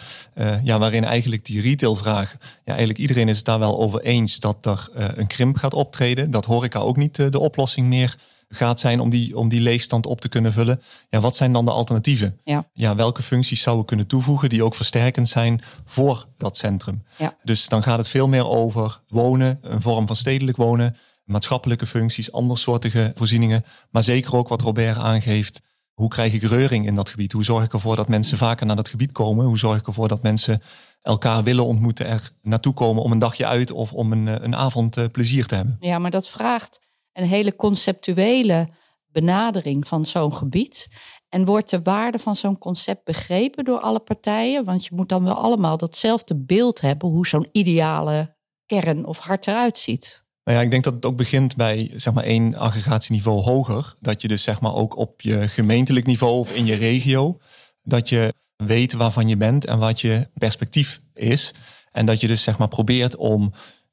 ja, 0.64 0.80
waarin 0.80 1.04
eigenlijk 1.04 1.46
die 1.46 1.62
retailvraag, 1.62 2.36
ja, 2.42 2.50
eigenlijk 2.66 3.00
iedereen 3.00 3.30
is 3.30 3.38
het 3.38 3.46
daar 3.46 3.60
wel 3.60 3.80
over 3.80 4.02
eens 4.02 4.40
dat 4.40 4.66
er 4.66 4.90
een 4.94 5.28
krimp 5.28 5.58
gaat 5.58 5.74
optreden. 5.74 6.32
Dat 6.32 6.46
horeca 6.46 6.80
ook 6.80 6.98
niet 6.98 7.16
de 7.16 7.40
oplossing 7.40 7.88
meer 7.88 8.16
gaat 8.50 8.80
zijn 8.80 9.00
om 9.00 9.10
die, 9.10 9.38
om 9.38 9.50
die 9.50 9.62
leegstand 9.62 10.06
op 10.06 10.22
te 10.22 10.30
kunnen 10.30 10.54
vullen. 10.54 10.82
Ja, 11.10 11.20
wat 11.20 11.36
zijn 11.36 11.54
dan 11.54 11.66
de 11.66 11.72
alternatieven? 11.72 12.40
Ja. 12.44 12.68
Ja, 12.74 12.96
welke 12.96 13.22
functies 13.22 13.62
zouden 13.62 13.84
we 13.84 13.90
kunnen 13.90 14.08
toevoegen 14.08 14.50
die 14.50 14.64
ook 14.64 14.76
versterkend 14.76 15.30
zijn 15.30 15.62
voor 15.86 16.26
dat 16.38 16.58
centrum? 16.58 17.04
Ja. 17.18 17.36
Dus 17.44 17.68
dan 17.68 17.84
gaat 17.84 17.98
het 17.98 18.08
veel 18.08 18.28
meer 18.28 18.48
over 18.48 19.00
wonen, 19.08 19.60
een 19.62 19.82
vorm 19.82 20.08
van 20.08 20.16
stedelijk 20.16 20.58
wonen, 20.58 20.96
maatschappelijke 21.26 21.86
functies, 21.86 22.32
andersoortige 22.32 23.12
voorzieningen. 23.16 23.64
Maar 23.92 24.04
zeker 24.04 24.36
ook 24.36 24.48
wat 24.48 24.62
Robert 24.62 24.98
aangeeft. 24.98 25.62
Hoe 25.94 26.10
krijg 26.10 26.34
ik 26.34 26.44
reuring 26.44 26.86
in 26.86 26.96
dat 26.96 27.10
gebied? 27.10 27.32
Hoe 27.32 27.44
zorg 27.44 27.64
ik 27.64 27.74
ervoor 27.74 27.96
dat 27.96 28.08
mensen 28.08 28.38
vaker 28.38 28.66
naar 28.66 28.76
dat 28.76 28.90
gebied 28.90 29.12
komen? 29.12 29.46
Hoe 29.46 29.58
zorg 29.58 29.80
ik 29.80 29.88
ervoor 29.88 30.08
dat 30.08 30.24
mensen 30.24 30.62
elkaar 31.02 31.44
willen 31.44 31.66
ontmoeten, 31.66 32.08
er 32.08 32.30
naartoe 32.42 32.74
komen 32.74 33.04
om 33.04 33.12
een 33.12 33.20
dagje 33.20 33.46
uit 33.46 33.72
of 33.72 33.94
om 33.94 34.12
een, 34.12 34.44
een 34.44 34.56
avond 34.56 35.12
plezier 35.12 35.46
te 35.46 35.56
hebben? 35.56 35.78
Ja, 35.80 36.00
maar 36.00 36.12
dat 36.12 36.30
vraagt 36.30 36.80
een 37.14 37.28
hele 37.28 37.56
conceptuele 37.56 38.68
benadering 39.16 39.88
van 39.88 40.06
zo'n 40.06 40.34
gebied. 40.34 40.88
En 41.30 41.46
wordt 41.46 41.70
de 41.70 41.82
waarde 41.82 42.20
van 42.20 42.36
zo'n 42.36 42.58
concept 42.58 43.04
begrepen 43.04 43.64
door 43.64 43.80
alle 43.80 44.00
partijen? 44.00 44.64
Want 44.64 44.86
je 44.86 44.96
moet 44.96 45.10
dan 45.10 45.24
wel 45.24 45.36
allemaal 45.36 45.78
datzelfde 45.78 46.36
beeld 46.36 46.82
hebben 46.82 47.10
hoe 47.10 47.28
zo'n 47.28 47.50
ideale 47.52 48.36
kern 48.66 49.06
of 49.06 49.20
hart 49.20 49.48
eruit 49.48 49.78
ziet. 49.78 50.25
Nou 50.46 50.58
ja, 50.58 50.64
ik 50.64 50.72
denk 50.72 50.84
dat 50.84 50.94
het 50.94 51.06
ook 51.06 51.18
begint 51.18 51.56
bij 51.56 51.92
zeg 51.96 52.14
maar 52.14 52.24
één 52.24 52.56
aggregatieniveau 52.56 53.42
hoger. 53.42 53.96
Dat 54.00 54.22
je 54.22 54.28
dus 54.28 54.44
zeg 54.44 54.62
maar 54.62 54.74
ook 54.74 54.98
op 54.98 55.22
je 55.22 55.48
gemeentelijk 55.48 56.06
niveau 56.06 56.40
of 56.40 56.56
in 56.56 56.66
je 56.66 56.76
regio, 56.76 57.38
dat 57.84 58.10
je 58.10 58.34
weet 58.56 58.94
waarvan 58.94 59.28
je 59.28 59.38
bent 59.38 59.66
en 59.66 59.80
wat 59.80 60.02
je 60.02 60.30
perspectief 60.34 61.02
is. 61.14 61.54
En 61.92 62.06
dat 62.06 62.22
je 62.22 62.28
dus 62.28 62.44
zeg 62.44 62.58
maar 62.58 62.68
probeert 62.68 63.16
om 63.16 63.52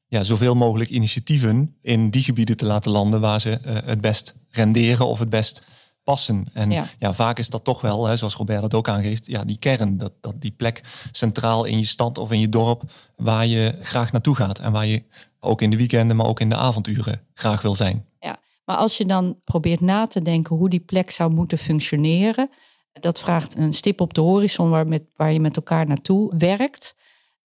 ja, 0.08 0.24
zoveel 0.24 0.54
mogelijk 0.54 0.90
initiatieven 0.90 1.76
in 1.80 2.10
die 2.10 2.22
gebieden 2.22 2.56
te 2.56 2.66
laten 2.66 2.90
landen 2.90 3.20
waar 3.20 3.40
ze 3.40 3.58
uh, 3.66 3.76
het 3.84 4.00
best 4.00 4.34
renderen 4.50 5.06
of 5.06 5.18
het 5.18 5.30
best 5.30 5.64
passen. 6.04 6.46
En 6.52 6.70
ja. 6.70 6.86
Ja. 6.98 7.14
vaak 7.14 7.38
is 7.38 7.50
dat 7.50 7.64
toch 7.64 7.80
wel, 7.80 8.06
hè, 8.06 8.16
zoals 8.16 8.34
Robert 8.34 8.60
dat 8.60 8.74
ook 8.74 8.88
aangeeft, 8.88 9.26
ja, 9.26 9.44
die 9.44 9.58
kern, 9.58 9.98
dat, 9.98 10.12
dat 10.20 10.40
die 10.40 10.50
plek 10.50 10.82
centraal 11.12 11.64
in 11.64 11.78
je 11.78 11.84
stad 11.84 12.18
of 12.18 12.32
in 12.32 12.40
je 12.40 12.48
dorp 12.48 12.82
waar 13.16 13.46
je 13.46 13.78
graag 13.82 14.12
naartoe 14.12 14.36
gaat 14.36 14.58
en 14.58 14.72
waar 14.72 14.86
je 14.86 15.02
ook 15.44 15.62
in 15.62 15.70
de 15.70 15.76
weekenden, 15.76 16.16
maar 16.16 16.26
ook 16.26 16.40
in 16.40 16.48
de 16.48 16.56
avonduren 16.56 17.26
graag 17.34 17.62
wil 17.62 17.74
zijn. 17.74 18.06
Ja, 18.20 18.38
maar 18.64 18.76
als 18.76 18.96
je 18.96 19.06
dan 19.06 19.40
probeert 19.44 19.80
na 19.80 20.06
te 20.06 20.22
denken 20.22 20.56
hoe 20.56 20.68
die 20.68 20.80
plek 20.80 21.10
zou 21.10 21.32
moeten 21.32 21.58
functioneren, 21.58 22.50
dat 22.92 23.20
vraagt 23.20 23.56
een 23.56 23.72
stip 23.72 24.00
op 24.00 24.14
de 24.14 24.20
horizon 24.20 24.70
waar, 24.70 24.86
met, 24.86 25.02
waar 25.16 25.32
je 25.32 25.40
met 25.40 25.56
elkaar 25.56 25.86
naartoe 25.86 26.36
werkt. 26.36 26.96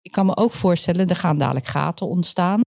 Ik 0.00 0.12
kan 0.12 0.26
me 0.26 0.36
ook 0.36 0.52
voorstellen, 0.52 1.08
er 1.08 1.16
gaan 1.16 1.38
dadelijk 1.38 1.66
gaten 1.66 2.08
ontstaan. 2.08 2.60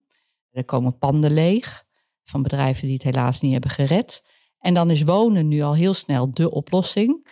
Er 0.52 0.66
komen 0.66 0.98
panden 0.98 1.32
leeg 1.32 1.84
van 2.24 2.42
bedrijven 2.42 2.84
die 2.84 2.94
het 2.94 3.04
helaas 3.04 3.42
niet 3.42 3.52
hebben 3.52 3.70
gered. 3.70 4.24
En 4.60 4.74
dan 4.74 4.90
is 4.90 5.02
wonen 5.02 5.48
nu 5.48 5.62
al 5.62 5.76
heel 5.76 5.94
snel 5.94 6.32
de 6.32 6.52
oplossing. 6.52 7.28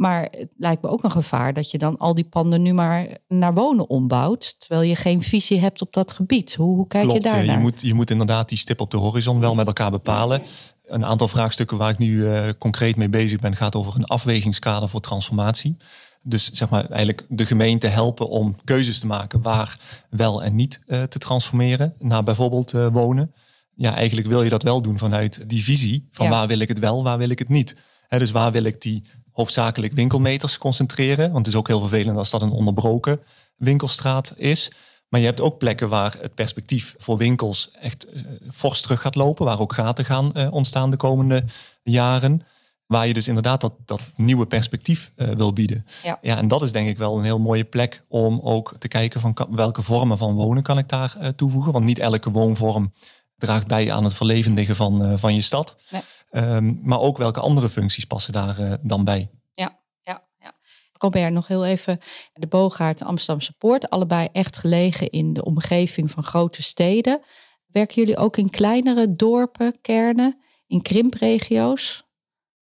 Maar 0.00 0.28
het 0.30 0.48
lijkt 0.56 0.82
me 0.82 0.88
ook 0.88 1.04
een 1.04 1.10
gevaar 1.10 1.52
dat 1.52 1.70
je 1.70 1.78
dan 1.78 1.96
al 1.96 2.14
die 2.14 2.24
panden 2.24 2.62
nu 2.62 2.72
maar 2.72 3.06
naar 3.28 3.54
wonen 3.54 3.88
ombouwt. 3.88 4.60
Terwijl 4.60 4.82
je 4.82 4.94
geen 4.96 5.22
visie 5.22 5.60
hebt 5.60 5.82
op 5.82 5.92
dat 5.92 6.12
gebied. 6.12 6.54
Hoe, 6.54 6.76
hoe 6.76 6.86
kijk 6.86 7.04
Klopt, 7.04 7.22
je 7.22 7.28
daar 7.28 7.40
je 7.40 7.46
naar? 7.46 7.60
moet, 7.60 7.80
je 7.80 7.94
moet 7.94 8.10
inderdaad 8.10 8.48
die 8.48 8.58
stip 8.58 8.80
op 8.80 8.90
de 8.90 8.96
horizon 8.96 9.40
wel 9.40 9.54
met 9.54 9.66
elkaar 9.66 9.90
bepalen. 9.90 10.42
Een 10.86 11.04
aantal 11.04 11.28
vraagstukken 11.28 11.76
waar 11.76 11.90
ik 11.90 11.98
nu 11.98 12.16
uh, 12.16 12.48
concreet 12.58 12.96
mee 12.96 13.08
bezig 13.08 13.38
ben, 13.38 13.56
gaat 13.56 13.74
over 13.76 13.96
een 13.96 14.04
afwegingskader 14.04 14.88
voor 14.88 15.00
transformatie. 15.00 15.76
Dus 16.22 16.50
zeg 16.50 16.68
maar 16.68 16.84
eigenlijk 16.84 17.26
de 17.28 17.46
gemeente 17.46 17.86
helpen 17.86 18.28
om 18.28 18.56
keuzes 18.64 18.98
te 18.98 19.06
maken 19.06 19.42
waar 19.42 19.78
wel 20.10 20.42
en 20.42 20.54
niet 20.54 20.80
uh, 20.86 21.02
te 21.02 21.18
transformeren 21.18 21.94
naar 21.98 22.22
bijvoorbeeld 22.22 22.72
uh, 22.74 22.86
wonen. 22.92 23.32
Ja, 23.74 23.94
eigenlijk 23.94 24.26
wil 24.26 24.42
je 24.42 24.50
dat 24.50 24.62
wel 24.62 24.82
doen 24.82 24.98
vanuit 24.98 25.48
die 25.48 25.64
visie 25.64 26.08
van 26.10 26.26
Ja. 26.26 26.32
waar 26.32 26.46
wil 26.46 26.58
ik 26.58 26.68
het 26.68 26.78
wel, 26.78 27.02
waar 27.02 27.18
wil 27.18 27.30
ik 27.30 27.38
het 27.38 27.48
niet. 27.48 27.76
Dus 28.08 28.30
waar 28.30 28.52
wil 28.52 28.64
ik 28.64 28.80
die 28.80 29.04
hoofdzakelijk 29.32 29.92
winkelmeters 29.92 30.58
concentreren? 30.58 31.32
Want 31.32 31.46
het 31.46 31.54
is 31.54 31.60
ook 31.60 31.68
heel 31.68 31.80
vervelend 31.80 32.18
als 32.18 32.30
dat 32.30 32.42
een 32.42 32.50
onderbroken 32.50 33.20
winkelstraat 33.56 34.32
is. 34.36 34.72
Maar 35.08 35.20
je 35.20 35.26
hebt 35.26 35.40
ook 35.40 35.58
plekken 35.58 35.88
waar 35.88 36.16
het 36.20 36.34
perspectief 36.34 36.94
voor 36.98 37.16
winkels 37.16 37.70
echt 37.80 38.06
uh, 38.14 38.22
fors 38.50 38.80
terug 38.80 39.00
gaat 39.00 39.14
lopen. 39.14 39.44
Waar 39.44 39.60
ook 39.60 39.72
gaten 39.72 40.04
gaan 40.04 40.30
uh, 40.34 40.52
ontstaan 40.52 40.90
de 40.90 40.96
komende 40.96 41.44
jaren. 41.82 42.42
Waar 42.86 43.06
je 43.06 43.14
dus 43.14 43.28
inderdaad 43.28 43.60
dat, 43.60 43.72
dat 43.84 44.00
nieuwe 44.14 44.46
perspectief 44.46 45.12
uh, 45.16 45.28
wil 45.28 45.52
bieden. 45.52 45.86
Ja. 46.02 46.18
ja, 46.22 46.36
en 46.36 46.48
dat 46.48 46.62
is 46.62 46.72
denk 46.72 46.88
ik 46.88 46.98
wel 46.98 47.18
een 47.18 47.24
heel 47.24 47.38
mooie 47.38 47.64
plek 47.64 48.02
om 48.08 48.40
ook 48.42 48.74
te 48.78 48.88
kijken 48.88 49.20
van 49.20 49.36
welke 49.50 49.82
vormen 49.82 50.18
van 50.18 50.34
wonen 50.34 50.62
kan 50.62 50.78
ik 50.78 50.88
daar 50.88 51.16
uh, 51.20 51.28
toevoegen. 51.28 51.72
Want 51.72 51.84
niet 51.84 51.98
elke 51.98 52.30
woonvorm 52.30 52.92
draagt 53.36 53.66
bij 53.66 53.92
aan 53.92 54.04
het 54.04 54.14
verlevendigen 54.14 54.76
van, 54.76 55.18
van 55.18 55.34
je 55.34 55.40
stad. 55.40 55.76
Nee. 55.90 56.02
Um, 56.30 56.80
maar 56.82 57.00
ook 57.00 57.18
welke 57.18 57.40
andere 57.40 57.68
functies 57.68 58.04
passen 58.04 58.32
daar 58.32 58.78
dan 58.82 59.04
bij. 59.04 59.30
Ja, 59.52 59.80
ja, 60.02 60.26
ja. 60.38 60.54
Robert, 60.92 61.32
nog 61.32 61.46
heel 61.46 61.66
even. 61.66 61.98
De 62.32 62.46
Boogaard 62.46 63.00
en 63.00 63.06
Amsterdamse 63.06 63.52
Poort, 63.52 63.90
allebei 63.90 64.28
echt 64.32 64.56
gelegen 64.56 65.10
in 65.10 65.32
de 65.32 65.44
omgeving 65.44 66.10
van 66.10 66.22
grote 66.22 66.62
steden. 66.62 67.20
Werken 67.66 67.94
jullie 67.94 68.16
ook 68.16 68.36
in 68.36 68.50
kleinere 68.50 69.14
dorpen, 69.16 69.80
kernen, 69.80 70.40
in 70.66 70.82
krimpregio's? 70.82 72.08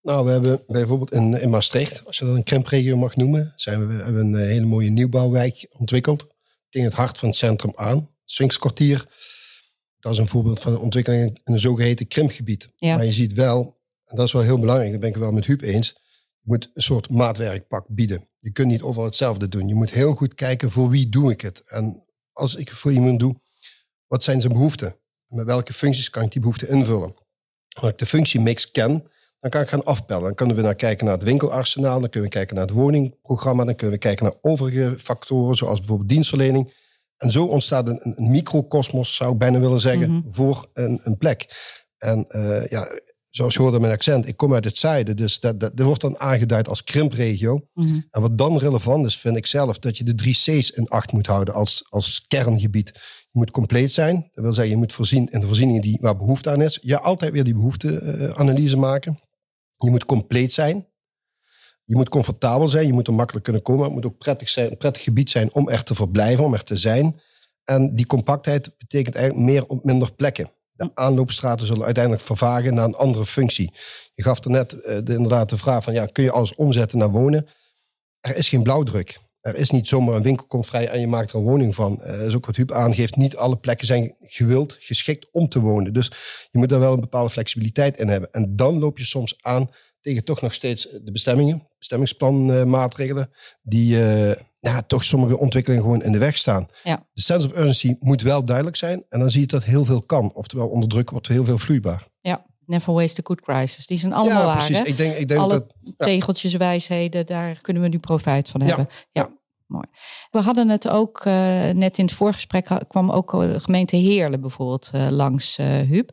Nou, 0.03 0.25
we 0.25 0.31
hebben 0.31 0.63
bijvoorbeeld 0.67 1.13
in, 1.13 1.41
in 1.41 1.51
Maastricht, 1.51 2.07
als 2.07 2.19
je 2.19 2.25
dat 2.25 2.35
een 2.35 2.43
krimpregio 2.43 2.97
mag 2.97 3.17
noemen, 3.17 3.53
zijn 3.57 3.81
we, 3.81 3.97
we 3.97 4.05
hebben 4.05 4.27
een 4.27 4.47
hele 4.47 4.67
mooie 4.67 4.91
nieuwbouwwijk 4.91 5.67
ontwikkeld. 5.79 6.27
Tegen 6.69 6.89
het 6.89 6.97
hart 6.97 7.19
van 7.19 7.29
het 7.29 7.37
centrum 7.37 7.73
aan, 7.75 8.09
Sphinxkwartier. 8.25 9.07
Dat 10.01 10.13
is 10.13 10.19
een 10.19 10.29
voorbeeld 10.29 10.61
van 10.61 10.73
een 10.73 10.79
ontwikkeling 10.79 11.41
in 11.45 11.55
een 11.55 11.61
zogeheten 11.61 12.07
krimpgebied. 12.07 12.69
Ja. 12.77 12.97
Maar 12.97 13.05
je 13.05 13.13
ziet 13.13 13.33
wel, 13.33 13.81
en 14.05 14.17
dat 14.17 14.27
is 14.27 14.33
wel 14.33 14.43
heel 14.43 14.59
belangrijk, 14.59 14.91
dat 14.91 15.01
ben 15.01 15.09
ik 15.09 15.17
wel 15.17 15.33
met 15.33 15.47
Huub 15.47 15.61
eens, 15.61 15.89
je 16.41 16.55
moet 16.55 16.71
een 16.75 16.83
soort 16.83 17.11
maatwerkpak 17.11 17.87
bieden. 17.89 18.29
Je 18.39 18.51
kunt 18.51 18.69
niet 18.69 18.83
overal 18.83 19.05
hetzelfde 19.05 19.49
doen. 19.49 19.69
Je 19.69 19.75
moet 19.75 19.91
heel 19.91 20.15
goed 20.15 20.35
kijken 20.35 20.71
voor 20.71 20.89
wie 20.89 21.09
doe 21.09 21.31
ik 21.31 21.41
het. 21.41 21.63
En 21.67 22.03
als 22.33 22.55
ik 22.55 22.69
het 22.69 22.79
voor 22.79 22.93
iemand 22.93 23.19
doe, 23.19 23.41
wat 24.07 24.25
zijn 24.25 24.41
zijn 24.41 24.53
behoeften? 24.53 24.97
Met 25.27 25.47
welke 25.47 25.73
functies 25.73 26.11
kan 26.11 26.23
ik 26.23 26.31
die 26.31 26.41
behoeften 26.41 26.69
invullen? 26.69 27.15
Als 27.81 27.91
ik 27.91 27.99
de 27.99 28.07
functiemix 28.07 28.71
ken, 28.71 29.11
dan 29.41 29.51
kan 29.51 29.61
ik 29.61 29.69
gaan 29.69 29.85
afpellen. 29.85 30.23
Dan 30.23 30.35
kunnen 30.35 30.57
we 30.57 30.63
naar 30.63 30.75
kijken 30.75 31.05
naar 31.05 31.15
het 31.15 31.23
winkelarsenaal, 31.23 32.01
dan 32.01 32.11
kunnen 32.11 32.31
we 32.31 32.37
kijken 32.37 32.55
naar 32.57 32.65
het 32.65 32.75
woningprogramma, 32.75 33.65
dan 33.65 33.75
kunnen 33.75 33.95
we 33.95 34.03
kijken 34.03 34.25
naar 34.25 34.35
overige 34.41 34.95
factoren, 34.99 35.57
zoals 35.57 35.79
bijvoorbeeld 35.79 36.09
dienstverlening. 36.09 36.73
En 37.19 37.31
zo 37.31 37.45
ontstaat 37.45 37.89
een, 37.89 38.01
een 38.03 38.31
microcosmos, 38.31 39.15
zou 39.15 39.33
ik 39.33 39.39
bijna 39.39 39.59
willen 39.61 39.81
zeggen, 39.81 40.11
Mhm. 40.11 40.21
voor 40.31 40.69
een, 40.73 41.01
een 41.03 41.17
plek. 41.17 41.47
En 41.99 42.25
uh, 42.37 42.67
ja, 42.67 42.89
zoals 43.25 43.55
je 43.55 43.61
hoorde 43.63 43.81
mijn 43.81 43.93
accent, 43.93 44.27
ik 44.27 44.37
kom 44.37 44.55
uit 44.55 44.65
het 44.65 44.77
zuiden, 44.79 45.17
dus 45.17 45.41
dat, 45.41 45.61
dat, 45.61 45.77
dat 45.77 45.87
wordt 45.87 46.01
dan 46.01 46.19
aangeduid 46.19 46.69
als 46.69 46.85
krimpregio. 46.85 47.61
Mhm. 47.75 48.01
En 48.11 48.21
wat 48.21 48.39
dan 48.39 48.59
relevant 48.59 49.07
is, 49.07 49.19
vind 49.19 49.37
ik 49.37 49.47
zelf, 49.47 49.79
dat 49.79 49.97
je 49.99 50.05
de 50.05 50.15
drie 50.15 50.35
C's 50.35 50.71
in 50.71 50.89
acht 50.89 51.13
moet 51.13 51.27
houden 51.27 51.55
als, 51.55 51.87
als 51.89 52.25
kerngebied. 52.29 52.89
Je 53.31 53.39
moet 53.39 53.51
compleet 53.51 53.93
zijn, 53.93 54.31
dat 54.33 54.45
wil 54.45 54.53
zeggen, 54.53 54.73
je 54.73 54.79
moet 54.79 54.93
voorzien 54.93 55.29
in 55.31 55.41
de 55.41 55.47
voorzieningen 55.47 55.83
die, 55.83 55.99
waar 56.01 56.17
behoefte 56.17 56.51
aan 56.51 56.63
is. 56.63 56.79
Ja, 56.83 56.97
altijd 56.97 57.33
weer 57.33 57.45
die 57.45 57.55
behoefteanalyse 57.55 58.77
maken. 58.77 59.19
Je 59.77 59.91
moet 59.91 60.05
compleet 60.05 60.53
zijn. 60.53 60.87
Je 61.89 61.97
moet 61.97 62.09
comfortabel 62.09 62.69
zijn. 62.69 62.87
Je 62.87 62.93
moet 62.93 63.07
er 63.07 63.15
makkelijk 63.15 63.45
kunnen 63.45 63.63
komen. 63.63 63.85
Het 63.85 63.93
moet 63.93 64.05
ook 64.05 64.19
prettig 64.19 64.49
zijn, 64.49 64.71
een 64.71 64.77
prettig 64.77 65.03
gebied 65.03 65.31
zijn 65.31 65.55
om 65.55 65.69
er 65.69 65.83
te 65.83 65.95
verblijven, 65.95 66.45
om 66.45 66.55
er 66.55 66.65
te 66.65 66.77
zijn. 66.77 67.21
En 67.65 67.95
die 67.95 68.07
compactheid 68.07 68.79
betekent 68.79 69.15
eigenlijk 69.15 69.51
meer 69.51 69.67
op 69.67 69.85
minder 69.85 70.15
plekken. 70.15 70.51
De 70.73 70.91
aanloopstraten 70.95 71.67
zullen 71.67 71.85
uiteindelijk 71.85 72.25
vervagen 72.25 72.75
naar 72.75 72.85
een 72.85 72.95
andere 72.95 73.27
functie. 73.27 73.73
Je 74.15 74.23
gaf 74.23 74.45
er 74.45 74.51
net 74.51 74.73
uh, 74.73 74.81
de, 74.83 75.13
inderdaad 75.13 75.49
de 75.49 75.59
vraag 75.59 75.85
van, 75.85 75.93
ja, 75.93 76.07
kun 76.07 76.25
je 76.25 76.31
alles 76.31 76.55
omzetten 76.55 76.99
naar 76.99 77.11
wonen? 77.11 77.47
Er 78.21 78.37
is 78.37 78.49
geen 78.49 78.63
blauwdruk. 78.63 79.19
Er 79.41 79.57
is 79.57 79.71
niet 79.71 79.89
zomaar 79.89 80.15
een 80.15 80.23
winkel 80.23 80.47
komt 80.47 80.67
vrij 80.67 80.89
en 80.89 81.01
je 81.01 81.07
maakt 81.07 81.31
er 81.31 81.37
een 81.37 81.45
woning 81.45 81.75
van. 81.75 82.01
Uh, 82.01 82.07
dat 82.07 82.21
is 82.21 82.35
ook 82.35 82.47
wat 82.47 82.57
Huub 82.57 82.73
aangeeft. 82.73 83.17
Niet 83.17 83.37
alle 83.37 83.57
plekken 83.57 83.87
zijn 83.87 84.17
gewild, 84.21 84.77
geschikt 84.79 85.29
om 85.33 85.49
te 85.49 85.61
wonen. 85.61 85.93
Dus 85.93 86.11
je 86.51 86.59
moet 86.59 86.69
daar 86.69 86.81
wel 86.81 86.93
een 86.93 87.01
bepaalde 87.01 87.31
flexibiliteit 87.31 87.99
in 87.99 88.09
hebben. 88.09 88.33
En 88.33 88.57
dan 88.57 88.79
loop 88.79 88.99
je 88.99 89.05
soms 89.05 89.37
aan 89.41 89.71
tegen 90.01 90.25
toch 90.25 90.41
nog 90.41 90.55
steeds 90.55 90.89
de 91.03 91.13
bestemmingen, 91.13 91.67
bestemmingsplanmaatregelen, 91.79 93.31
die 93.63 93.97
uh, 93.97 94.35
ja, 94.61 94.83
toch 94.87 95.05
sommige 95.05 95.39
ontwikkelingen 95.39 95.85
gewoon 95.85 96.03
in 96.03 96.13
de 96.13 96.19
weg 96.19 96.37
staan. 96.37 96.67
Ja. 96.83 97.07
De 97.13 97.23
sense 97.23 97.47
of 97.47 97.53
urgency 97.53 97.97
moet 97.99 98.23
wel 98.23 98.45
duidelijk 98.45 98.77
zijn. 98.77 99.05
En 99.09 99.19
dan 99.21 99.31
zie 99.31 99.41
je 99.41 99.47
dat 99.47 99.65
heel 99.65 99.85
veel 99.85 100.03
kan. 100.03 100.33
Oftewel 100.35 100.69
onder 100.69 100.89
druk 100.89 101.11
wordt 101.11 101.29
heel 101.29 101.45
veel 101.45 101.59
vloeibaar. 101.59 102.07
Ja, 102.21 102.47
never 102.67 102.93
waste 102.93 103.21
a 103.21 103.25
good 103.27 103.41
crisis. 103.41 103.87
Die 103.87 103.99
zijn 103.99 104.13
allemaal 104.13 104.41
ja, 104.41 104.47
waar. 104.47 104.57
precies. 104.57 104.79
Hè? 104.79 104.85
Ik 104.85 104.97
denk, 104.97 105.17
ik 105.17 105.29
denk 105.29 105.41
Alle 105.41 105.53
dat, 105.53 105.75
ja. 105.83 106.07
tegeltjes 106.07 106.55
wijsheden, 106.55 107.27
daar 107.27 107.61
kunnen 107.61 107.83
we 107.83 107.89
nu 107.89 107.99
profijt 107.99 108.49
van 108.49 108.61
Ja. 108.61 108.67
hebben. 108.67 108.89
Ja. 109.13 109.37
Mooi. 109.67 109.87
We 110.31 110.39
hadden 110.39 110.69
het 110.69 110.89
ook 110.89 111.25
uh, 111.25 111.33
net 111.71 111.99
in 111.99 112.05
het 112.05 112.15
voorgesprek 112.15 112.69
kwam 112.89 113.11
ook 113.11 113.31
de 113.31 113.61
gemeente 113.61 113.97
Heerlen 113.97 114.41
bijvoorbeeld 114.41 114.91
uh, 114.95 115.09
langs 115.09 115.59
uh, 115.59 115.67
Huub. 115.81 116.11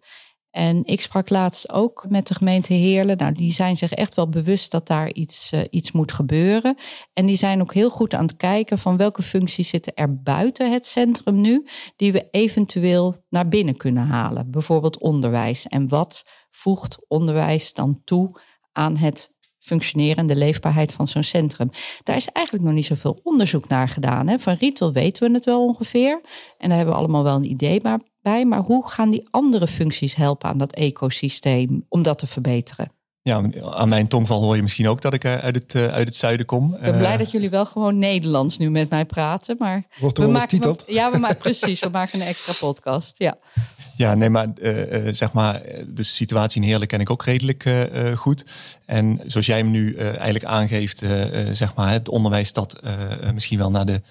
En 0.56 0.82
ik 0.86 1.02
sprak 1.02 1.30
laatst 1.30 1.72
ook 1.72 2.06
met 2.10 2.28
de 2.28 2.34
gemeente 2.34 2.74
Heerlen. 2.74 3.18
Nou, 3.18 3.34
die 3.34 3.52
zijn 3.52 3.78
zich 3.78 3.92
echt 3.92 4.16
wel 4.16 4.30
bewust 4.30 4.72
dat 4.72 4.88
daar 4.88 5.14
iets, 5.14 5.52
uh, 5.54 5.62
iets 5.70 5.92
moet 5.92 6.12
gebeuren. 6.12 6.76
En 7.14 7.26
die 7.26 7.36
zijn 7.36 7.62
ook 7.62 7.74
heel 7.74 7.90
goed 7.90 8.14
aan 8.14 8.26
het 8.26 8.36
kijken 8.36 8.80
van 8.80 8.98
welke 8.98 9.22
functies 9.22 9.70
zitten 9.70 9.94
er 9.94 10.22
buiten 10.22 10.72
het 10.72 10.86
centrum 10.86 11.42
nu, 11.42 11.68
die 11.96 12.12
we 12.12 12.28
eventueel 12.32 13.24
naar 13.30 13.48
binnen 13.48 13.78
kunnen 13.78 14.06
halen. 14.06 14.52
Bijvoorbeeld 14.52 15.00
onderwijs. 15.00 15.68
En 15.68 15.88
wat 15.88 16.24
voegt 16.52 16.98
onderwijs 17.08 17.74
dan 17.74 18.02
toe 18.04 18.40
aan 18.72 18.98
het 18.98 19.34
functioneren 19.60 20.18
en 20.18 20.28
de 20.28 20.36
leefbaarheid 20.36 20.94
van 20.94 21.08
zo'n 21.08 21.24
centrum. 21.24 21.70
Daar 22.04 22.16
is 22.16 22.28
eigenlijk 22.28 22.66
nog 22.66 22.76
niet 22.76 22.86
zoveel 22.86 23.20
onderzoek 23.24 23.68
naar 23.68 23.90
gedaan. 23.90 24.28
Hè. 24.28 24.40
Van 24.40 24.56
retail 24.60 24.94
weten 24.94 25.28
we 25.28 25.34
het 25.34 25.46
wel 25.46 25.66
ongeveer. 25.66 26.22
En 26.58 26.68
daar 26.68 26.78
hebben 26.78 26.96
we 26.96 27.02
allemaal 27.02 27.24
wel 27.24 27.36
een 27.36 27.50
idee 27.50 27.82
bij. 28.26 28.46
Maar 28.46 28.60
hoe 28.60 28.90
gaan 28.90 29.10
die 29.10 29.28
andere 29.32 29.68
functies 29.68 30.16
helpen 30.16 30.50
aan 30.50 30.58
dat 30.58 30.74
ecosysteem 30.74 31.86
om 31.90 32.04
dat 32.04 32.18
te 32.18 32.28
verbeteren? 32.28 32.92
Ja, 33.22 33.42
aan 33.72 33.90
mijn 33.90 34.08
tongval 34.08 34.42
hoor 34.42 34.56
je 34.56 34.62
misschien 34.62 34.88
ook 34.88 35.02
dat 35.02 35.14
ik 35.14 35.26
uit 35.26 35.56
het, 35.56 35.76
uit 35.76 36.08
het 36.08 36.16
zuiden 36.16 36.46
kom. 36.46 36.74
Ik 36.74 36.80
ben 36.80 36.98
blij 36.98 37.18
dat 37.18 37.32
jullie 37.32 37.50
wel 37.50 37.66
gewoon 37.66 37.98
Nederlands 37.98 38.58
nu 38.58 38.70
met 38.70 38.90
mij 38.90 39.06
praten. 39.06 39.56
Maar 39.60 39.84
Wordt 40.00 40.18
we 40.18 40.28
maken 40.28 40.76
Ja, 40.88 41.12
we 41.12 41.18
maken 41.18 41.38
precies. 41.38 41.80
We 41.80 41.90
maken 41.90 42.22
een 42.22 42.28
extra 42.28 42.54
podcast. 42.60 43.20
Ja. 43.20 43.38
Ja, 43.96 44.16
nee, 44.16 44.30
maar 44.30 44.48
uh, 44.62 45.14
zeg 45.14 45.34
maar, 45.34 45.62
de 45.88 46.04
situatie 46.04 46.62
in 46.62 46.68
Heerlen 46.68 46.88
ken 46.88 47.00
ik 47.00 47.10
ook 47.10 47.24
redelijk 47.24 47.66
uh, 47.66 48.18
goed. 48.18 48.46
En 48.86 49.22
zoals 49.26 49.46
jij 49.46 49.58
hem 49.58 49.72
nu 49.72 49.94
uh, 49.94 50.08
eigenlijk 50.08 50.46
aangeeft, 50.46 51.04
zeg 51.52 51.76
maar, 51.76 51.92
het 51.92 52.10
onderwijs 52.10 52.54
dat 52.54 52.82
misschien 53.34 53.58
wel 53.58 53.72
naar 53.72 53.86
de 53.86 54.02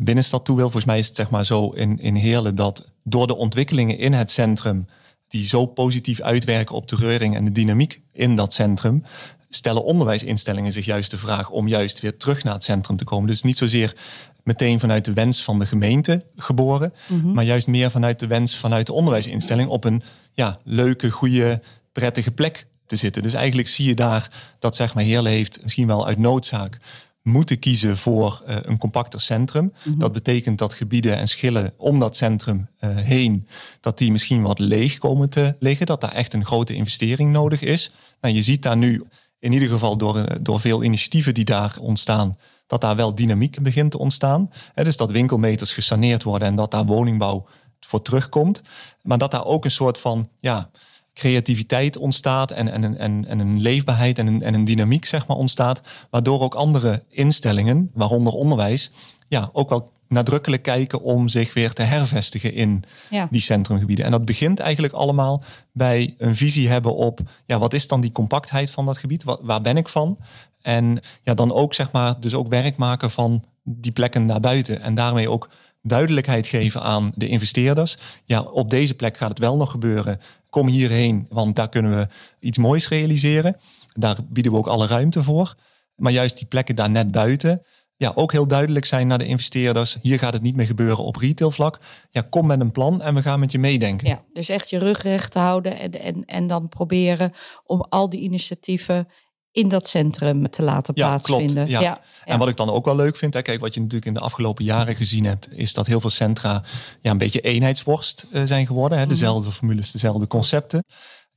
binnenstad 0.00 0.44
toe 0.44 0.56
wil. 0.56 0.64
Volgens 0.64 0.84
mij 0.84 0.98
is 0.98 1.06
het 1.06 1.16
zeg 1.16 1.30
maar 1.30 1.46
zo 1.46 1.68
in, 1.70 1.98
in 2.00 2.14
Heerlen 2.14 2.54
dat 2.54 2.84
door 3.08 3.26
de 3.26 3.36
ontwikkelingen 3.36 3.98
in 3.98 4.12
het 4.12 4.30
centrum, 4.30 4.86
die 5.28 5.46
zo 5.46 5.66
positief 5.66 6.20
uitwerken 6.20 6.74
op 6.74 6.88
de 6.88 6.96
reuring 6.96 7.36
en 7.36 7.44
de 7.44 7.52
dynamiek 7.52 8.00
in 8.12 8.36
dat 8.36 8.52
centrum, 8.52 9.02
stellen 9.48 9.84
onderwijsinstellingen 9.84 10.72
zich 10.72 10.84
juist 10.84 11.10
de 11.10 11.16
vraag 11.16 11.50
om 11.50 11.68
juist 11.68 12.00
weer 12.00 12.16
terug 12.16 12.44
naar 12.44 12.54
het 12.54 12.64
centrum 12.64 12.96
te 12.96 13.04
komen. 13.04 13.28
Dus 13.28 13.42
niet 13.42 13.56
zozeer 13.56 13.96
meteen 14.44 14.78
vanuit 14.78 15.04
de 15.04 15.12
wens 15.12 15.42
van 15.42 15.58
de 15.58 15.66
gemeente 15.66 16.24
geboren, 16.36 16.92
mm 17.08 17.20
-hmm. 17.20 17.32
maar 17.32 17.44
juist 17.44 17.66
meer 17.66 17.90
vanuit 17.90 18.18
de 18.18 18.26
wens 18.26 18.56
vanuit 18.56 18.86
de 18.86 18.92
onderwijsinstelling 18.92 19.68
op 19.68 19.84
een 19.84 20.02
ja, 20.32 20.58
leuke, 20.64 21.10
goede, 21.10 21.60
prettige 21.92 22.30
plek 22.30 22.66
te 22.86 22.96
zitten. 22.96 23.22
Dus 23.22 23.34
eigenlijk 23.34 23.68
zie 23.68 23.86
je 23.86 23.94
daar 23.94 24.30
dat 24.58 24.76
zeg 24.76 24.94
maar 24.94 25.04
Heerlen 25.04 25.32
heeft 25.32 25.62
misschien 25.62 25.86
wel 25.86 26.06
uit 26.06 26.18
noodzaak 26.18 26.78
moeten 27.26 27.58
kiezen 27.58 27.96
voor 27.96 28.42
uh, 28.48 28.56
een 28.62 28.78
compacter 28.78 29.20
centrum. 29.20 29.64
Mm 29.64 29.72
-hmm. 29.82 29.98
Dat 29.98 30.12
betekent 30.12 30.58
dat 30.58 30.72
gebieden 30.72 31.16
en 31.16 31.28
schillen 31.28 31.74
om 31.76 31.98
dat 31.98 32.16
centrum 32.16 32.68
uh, 32.80 32.96
heen, 32.96 33.46
dat 33.80 33.98
die 33.98 34.12
misschien 34.12 34.42
wat 34.42 34.58
leeg 34.58 34.98
komen 34.98 35.28
te 35.28 35.56
liggen, 35.58 35.86
dat 35.86 36.00
daar 36.00 36.12
echt 36.12 36.32
een 36.32 36.44
grote 36.44 36.74
investering 36.74 37.32
nodig 37.32 37.62
is. 37.62 37.92
Nou, 38.20 38.34
je 38.34 38.42
ziet 38.42 38.62
daar 38.62 38.76
nu 38.76 39.04
in 39.38 39.52
ieder 39.52 39.68
geval 39.68 39.96
door, 39.96 40.42
door 40.42 40.60
veel 40.60 40.82
initiatieven 40.82 41.34
die 41.34 41.44
daar 41.44 41.76
ontstaan, 41.80 42.36
dat 42.66 42.80
daar 42.80 42.96
wel 42.96 43.14
dynamiek 43.14 43.62
begint 43.62 43.90
te 43.90 43.98
ontstaan. 43.98 44.50
He, 44.72 44.84
dus 44.84 44.96
dat 44.96 45.10
winkelmeters 45.10 45.72
gesaneerd 45.72 46.22
worden 46.22 46.48
en 46.48 46.56
dat 46.56 46.70
daar 46.70 46.84
woningbouw 46.84 47.46
voor 47.80 48.02
terugkomt. 48.02 48.62
Maar 49.02 49.18
dat 49.18 49.30
daar 49.30 49.44
ook 49.44 49.64
een 49.64 49.70
soort 49.70 49.98
van 49.98 50.28
ja, 50.40 50.70
creativiteit 51.16 51.96
ontstaat 51.96 52.50
en, 52.50 52.68
en, 52.68 52.98
en, 52.98 53.24
en 53.26 53.38
een 53.38 53.60
leefbaarheid 53.60 54.18
en 54.18 54.26
een, 54.26 54.42
en 54.42 54.54
een 54.54 54.64
dynamiek 54.64 55.04
zeg 55.04 55.26
maar, 55.26 55.36
ontstaat. 55.36 55.80
Waardoor 56.10 56.40
ook 56.40 56.54
andere 56.54 57.02
instellingen, 57.08 57.90
waaronder 57.94 58.32
onderwijs, 58.32 58.90
ja, 59.28 59.50
ook 59.52 59.68
wel 59.68 59.92
nadrukkelijk 60.08 60.62
kijken 60.62 61.02
om 61.02 61.28
zich 61.28 61.54
weer 61.54 61.72
te 61.72 61.82
hervestigen 61.82 62.52
in 62.52 62.84
ja. 63.10 63.28
die 63.30 63.40
centrumgebieden. 63.40 64.04
En 64.04 64.10
dat 64.10 64.24
begint 64.24 64.60
eigenlijk 64.60 64.92
allemaal 64.92 65.42
bij 65.72 66.14
een 66.18 66.36
visie 66.36 66.68
hebben 66.68 66.94
op 66.94 67.20
ja, 67.46 67.58
wat 67.58 67.72
is 67.72 67.88
dan 67.88 68.00
die 68.00 68.12
compactheid 68.12 68.70
van 68.70 68.86
dat 68.86 68.98
gebied? 68.98 69.24
Wat, 69.24 69.40
waar 69.42 69.60
ben 69.60 69.76
ik 69.76 69.88
van? 69.88 70.18
En 70.62 71.00
ja, 71.22 71.34
dan 71.34 71.52
ook 71.52 71.74
zeg 71.74 71.92
maar, 71.92 72.20
dus 72.20 72.34
ook 72.34 72.48
werk 72.48 72.76
maken 72.76 73.10
van 73.10 73.44
die 73.62 73.92
plekken 73.92 74.24
naar 74.24 74.40
buiten. 74.40 74.80
En 74.80 74.94
daarmee 74.94 75.30
ook 75.30 75.48
duidelijkheid 75.82 76.46
geven 76.46 76.82
aan 76.82 77.12
de 77.14 77.28
investeerders. 77.28 77.96
Ja, 78.24 78.40
op 78.40 78.70
deze 78.70 78.94
plek 78.94 79.16
gaat 79.16 79.28
het 79.28 79.38
wel 79.38 79.56
nog 79.56 79.70
gebeuren. 79.70 80.20
Kom 80.56 80.66
hierheen, 80.66 81.26
want 81.28 81.56
daar 81.56 81.68
kunnen 81.68 81.96
we 81.96 82.06
iets 82.40 82.58
moois 82.58 82.88
realiseren. 82.88 83.56
Daar 83.92 84.16
bieden 84.28 84.52
we 84.52 84.58
ook 84.58 84.66
alle 84.66 84.86
ruimte 84.86 85.22
voor. 85.22 85.54
Maar 85.96 86.12
juist 86.12 86.36
die 86.38 86.46
plekken 86.46 86.74
daar 86.74 86.90
net 86.90 87.10
buiten, 87.10 87.62
ja, 87.96 88.12
ook 88.14 88.32
heel 88.32 88.46
duidelijk 88.46 88.84
zijn 88.84 89.06
naar 89.06 89.18
de 89.18 89.26
investeerders. 89.26 89.98
Hier 90.02 90.18
gaat 90.18 90.32
het 90.32 90.42
niet 90.42 90.56
meer 90.56 90.66
gebeuren 90.66 91.04
op 91.04 91.16
retailvlak. 91.16 91.78
Ja, 92.10 92.26
kom 92.30 92.46
met 92.46 92.60
een 92.60 92.70
plan 92.70 93.02
en 93.02 93.14
we 93.14 93.22
gaan 93.22 93.40
met 93.40 93.52
je 93.52 93.58
meedenken. 93.58 94.08
Ja, 94.08 94.22
dus 94.32 94.48
echt 94.48 94.70
je 94.70 94.78
rug 94.78 95.02
recht 95.02 95.34
houden 95.34 95.78
en, 95.78 96.00
en, 96.02 96.24
en 96.24 96.46
dan 96.46 96.68
proberen 96.68 97.32
om 97.64 97.86
al 97.88 98.08
die 98.08 98.20
initiatieven 98.20 99.08
in 99.56 99.68
dat 99.68 99.88
centrum 99.88 100.50
te 100.50 100.62
laten 100.62 100.94
plaatsvinden. 100.94 101.68
Ja, 101.68 101.80
ja. 101.80 102.00
En 102.24 102.38
wat 102.38 102.48
ik 102.48 102.56
dan 102.56 102.70
ook 102.70 102.84
wel 102.84 102.96
leuk 102.96 103.16
vind, 103.16 103.34
hè, 103.34 103.42
kijk, 103.42 103.60
wat 103.60 103.74
je 103.74 103.80
natuurlijk 103.80 104.06
in 104.06 104.14
de 104.14 104.20
afgelopen 104.20 104.64
jaren 104.64 104.94
gezien 104.94 105.24
hebt, 105.24 105.48
is 105.50 105.74
dat 105.74 105.86
heel 105.86 106.00
veel 106.00 106.10
centra 106.10 106.62
ja, 107.00 107.10
een 107.10 107.18
beetje 107.18 107.40
eenheidsworst 107.40 108.26
uh, 108.32 108.42
zijn 108.44 108.66
geworden. 108.66 108.98
Hè. 108.98 109.04
Mhm. 109.04 109.12
Dezelfde 109.12 109.50
formules, 109.50 109.90
dezelfde 109.90 110.26
concepten. 110.26 110.84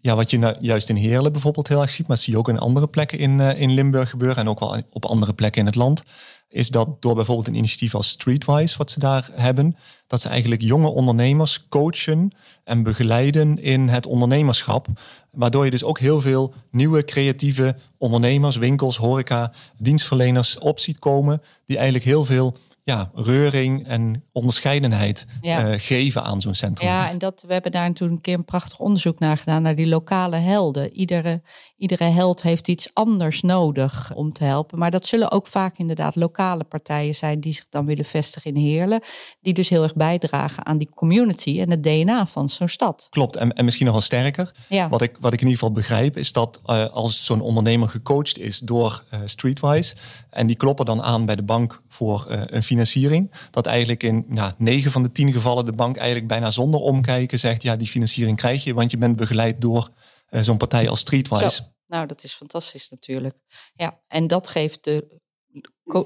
Ja, 0.01 0.15
wat 0.15 0.29
je 0.29 0.39
nou 0.39 0.55
juist 0.59 0.89
in 0.89 0.95
Heerlen 0.95 1.31
bijvoorbeeld 1.31 1.67
heel 1.67 1.81
erg 1.81 1.89
ziet, 1.89 2.07
maar 2.07 2.17
zie 2.17 2.33
je 2.33 2.39
ook 2.39 2.49
in 2.49 2.59
andere 2.59 2.87
plekken 2.87 3.19
in, 3.19 3.39
uh, 3.39 3.61
in 3.61 3.71
Limburg 3.71 4.09
gebeuren 4.09 4.37
en 4.37 4.49
ook 4.49 4.59
wel 4.59 4.81
op 4.91 5.05
andere 5.05 5.33
plekken 5.33 5.59
in 5.59 5.65
het 5.65 5.75
land 5.75 6.03
is 6.49 6.69
dat 6.69 7.01
door 7.01 7.15
bijvoorbeeld 7.15 7.47
een 7.47 7.55
initiatief 7.55 7.95
als 7.95 8.09
Streetwise, 8.09 8.77
wat 8.77 8.91
ze 8.91 8.99
daar 8.99 9.29
hebben, 9.33 9.75
dat 10.07 10.21
ze 10.21 10.29
eigenlijk 10.29 10.61
jonge 10.61 10.87
ondernemers 10.87 11.67
coachen 11.69 12.31
en 12.63 12.83
begeleiden 12.83 13.61
in 13.61 13.87
het 13.87 14.05
ondernemerschap. 14.05 14.87
Waardoor 15.31 15.65
je 15.65 15.71
dus 15.71 15.83
ook 15.83 15.99
heel 15.99 16.21
veel 16.21 16.53
nieuwe 16.71 17.05
creatieve 17.05 17.75
ondernemers, 17.97 18.55
winkels, 18.55 18.97
horeca, 18.97 19.51
dienstverleners 19.77 20.59
op 20.59 20.79
ziet 20.79 20.99
komen, 20.99 21.41
die 21.65 21.75
eigenlijk 21.75 22.05
heel 22.05 22.25
veel 22.25 22.55
ja, 22.89 23.11
reuring 23.13 23.87
en 23.87 24.23
onderscheidenheid 24.31 25.25
eh, 25.41 25.67
geven 25.77 26.23
aan 26.23 26.41
zo'n 26.41 26.53
centrum. 26.53 26.87
Ja, 26.87 27.11
en 27.11 27.17
dat, 27.17 27.43
we 27.47 27.53
hebben 27.53 27.71
daar 27.71 27.93
toen 27.93 28.11
een 28.11 28.21
keer 28.21 28.33
een 28.33 28.45
prachtig 28.45 28.79
onderzoek 28.79 29.19
naar 29.19 29.37
gedaan, 29.37 29.61
naar 29.61 29.75
die 29.75 29.87
lokale 29.87 30.35
helden. 30.35 30.93
Iedere, 30.93 31.41
iedere 31.79 32.03
held 32.03 32.41
heeft 32.41 32.67
iets 32.67 32.89
anders 32.93 33.41
nodig 33.41 34.11
om 34.15 34.33
te 34.33 34.43
helpen. 34.43 34.79
Maar 34.79 34.91
dat 34.91 35.05
zullen 35.05 35.31
ook 35.31 35.47
vaak 35.47 35.77
inderdaad 35.77 36.15
lokale 36.15 36.63
partijen 36.63 37.15
zijn 37.15 37.39
die 37.39 37.53
zich 37.53 37.67
dan 37.69 37.85
willen 37.85 38.05
vestigen 38.05 38.53
in 38.53 38.61
Heerlen. 38.61 39.01
Die 39.41 39.53
dus 39.53 39.69
heel 39.69 39.83
erg 39.83 39.95
bijdragen 39.95 40.65
aan 40.65 40.77
die 40.77 40.89
community 40.95 41.59
en 41.59 41.69
het 41.69 41.83
DNA 41.83 42.25
van 42.25 42.49
zo'n 42.49 42.67
stad. 42.67 43.07
Klopt, 43.09 43.35
en, 43.35 43.53
en 43.53 43.65
misschien 43.65 43.85
nog 43.85 43.95
wel 43.95 44.03
sterker. 44.03 44.51
Ja. 44.67 44.89
Wat, 44.89 45.01
ik, 45.01 45.15
wat 45.19 45.33
ik 45.33 45.41
in 45.41 45.47
ieder 45.47 45.59
geval 45.59 45.71
begrijp, 45.71 46.17
is 46.17 46.31
dat 46.31 46.61
uh, 46.65 46.85
als 46.85 47.25
zo'n 47.25 47.41
ondernemer 47.41 47.89
gecoacht 47.89 48.39
is 48.39 48.59
door 48.59 49.03
uh, 49.13 49.19
Streetwise. 49.25 49.95
En 50.29 50.47
die 50.47 50.55
kloppen 50.55 50.85
dan 50.85 51.01
aan 51.01 51.25
bij 51.25 51.35
de 51.35 51.43
bank 51.43 51.81
voor 51.87 52.25
een 52.27 52.63
financiering. 52.63 53.31
Dat 53.51 53.65
eigenlijk 53.65 54.03
in 54.03 54.25
ja, 54.33 54.53
9 54.57 54.91
van 54.91 55.03
de 55.03 55.11
10 55.11 55.31
gevallen 55.31 55.65
de 55.65 55.71
bank 55.71 55.97
eigenlijk 55.97 56.27
bijna 56.27 56.51
zonder 56.51 56.79
omkijken 56.79 57.39
zegt: 57.39 57.63
ja, 57.63 57.75
die 57.75 57.87
financiering 57.87 58.37
krijg 58.37 58.63
je, 58.63 58.73
want 58.73 58.91
je 58.91 58.97
bent 58.97 59.15
begeleid 59.15 59.61
door 59.61 59.89
zo'n 60.29 60.57
partij 60.57 60.89
als 60.89 60.99
Streetwise. 60.99 61.61
Nou, 61.85 62.07
dat 62.07 62.23
is 62.23 62.33
fantastisch 62.33 62.89
natuurlijk. 62.89 63.35
Ja, 63.73 63.99
en 64.07 64.27
dat 64.27 64.47
geeft 64.47 64.83
de 64.83 65.19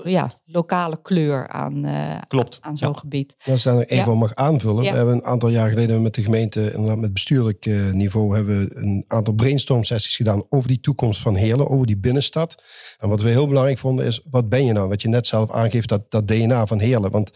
ja, 0.03 0.41
lokale 0.45 1.01
kleur 1.01 1.47
aan, 1.47 1.85
uh, 1.85 2.21
Klopt, 2.27 2.57
aan 2.61 2.77
zo'n 2.77 2.97
gebied. 2.97 3.35
Als 3.45 3.65
ik 3.65 3.71
daar 3.71 3.81
even 3.81 4.11
ja. 4.11 4.17
mag 4.17 4.35
aanvullen. 4.35 4.83
We 4.83 4.89
hebben 4.89 5.15
een 5.15 5.25
aantal 5.25 5.49
jaar 5.49 5.69
geleden 5.69 6.01
met 6.01 6.13
de 6.13 6.23
gemeente, 6.23 6.95
met 6.97 7.13
bestuurlijk 7.13 7.65
uh, 7.65 7.91
niveau, 7.91 8.35
hebben 8.35 8.59
we 8.59 8.75
een 8.75 9.05
aantal 9.07 9.33
brainstorm 9.33 9.83
sessies 9.83 10.15
gedaan 10.15 10.45
over 10.49 10.67
die 10.67 10.79
toekomst 10.79 11.21
van 11.21 11.35
Heerlen, 11.35 11.69
over 11.69 11.87
die 11.87 11.97
binnenstad. 11.97 12.63
En 12.97 13.09
wat 13.09 13.21
we 13.21 13.29
heel 13.29 13.47
belangrijk 13.47 13.77
vonden 13.77 14.05
is, 14.05 14.21
wat 14.29 14.49
ben 14.49 14.65
je 14.65 14.73
nou? 14.73 14.89
Wat 14.89 15.01
je 15.01 15.07
net 15.07 15.27
zelf 15.27 15.51
aangeeft, 15.51 15.89
dat, 15.89 16.11
dat 16.11 16.27
DNA 16.27 16.65
van 16.65 16.79
Heerlen. 16.79 17.11
Want 17.11 17.31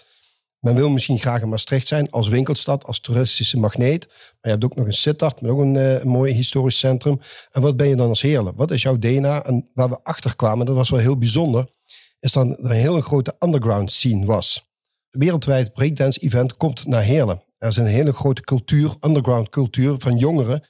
men 0.60 0.76
wil 0.76 0.90
misschien 0.90 1.20
graag 1.20 1.42
in 1.42 1.50
Maastricht 1.50 1.88
zijn 1.88 2.12
als 2.12 2.28
winkelstad, 2.28 2.86
als 2.86 3.00
toeristische 3.00 3.58
magneet. 3.58 4.08
Maar 4.08 4.38
je 4.42 4.50
hebt 4.50 4.64
ook 4.64 4.76
nog 4.76 4.86
een 4.86 4.94
Sittard, 4.94 5.42
met 5.42 5.52
ook 5.52 5.60
een, 5.60 5.76
uh, 5.76 6.04
mooi 6.04 6.34
historisch 6.34 6.80
centrum. 6.80 7.20
En 7.52 7.62
wat 7.62 7.78
ben 7.78 7.88
je 7.88 7.96
dan 7.96 8.10
als 8.10 8.22
Heerlen? 8.22 8.56
Wat 8.56 8.72
is 8.72 8.82
jouw 8.82 8.98
DNA? 8.98 9.44
En 9.44 9.70
waar 9.74 9.90
we 9.90 10.00
achter 10.04 10.36
kwamen, 10.36 10.66
dat 10.66 10.76
was 10.76 10.90
wel 10.90 11.00
heel 11.00 11.18
bijzonder 11.18 11.76
is 12.20 12.32
dan 12.32 12.56
een 12.60 12.72
hele 12.72 13.02
grote 13.02 13.36
underground 13.40 13.92
scene 13.92 14.26
was. 14.26 14.72
Een 15.12 15.20
wereldwijd 15.20 15.74
breakdance 15.74 16.20
event 16.20 16.58
komt 16.58 16.86
naar 16.86 17.02
Heerlen. 17.02 17.44
Er 17.58 17.68
is 17.68 17.76
een 17.76 17.86
hele 17.86 18.14
grote 18.14 18.42
cultuur, 18.42 18.96
underground 19.02 19.50
cultuur 19.50 19.96
van 20.00 20.18
jongeren 20.18 20.68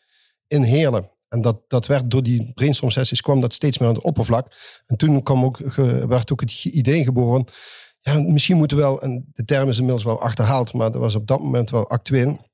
in 0.48 0.62
Heerlen. 0.62 1.10
En 1.30 1.42
dat, 1.42 1.62
dat 1.68 1.86
werd 1.86 2.12
door 2.12 2.24
die 2.24 2.52
brainstorm 2.54 2.92
sessies 2.92 3.22
kwam 3.22 3.42
dat 3.42 3.54
steeds 3.54 3.78
meer 3.78 3.90
aan 3.90 3.96
het 3.96 4.04
oppervlak. 4.04 4.56
En 4.86 4.98
toen 4.98 5.24
kwam 5.24 5.44
ook, 5.44 5.58
werd 6.08 6.32
ook 6.32 6.42
het 6.42 6.66
idee 6.66 7.04
geboren. 7.04 7.46
Ja, 8.08 8.20
misschien 8.20 8.58
moeten 8.58 8.78
we 8.78 8.84
wel, 8.84 9.02
en 9.02 9.30
de 9.34 9.46
term 9.46 9.70
is 9.70 9.78
inmiddels 9.78 10.04
wel 10.04 10.22
achterhaald, 10.22 10.74
maar 10.74 10.92
dat 10.92 11.02
was 11.02 11.16
op 11.16 11.28
dat 11.28 11.40
moment 11.40 11.70
wel 11.70 11.90
actueel. 11.90 12.46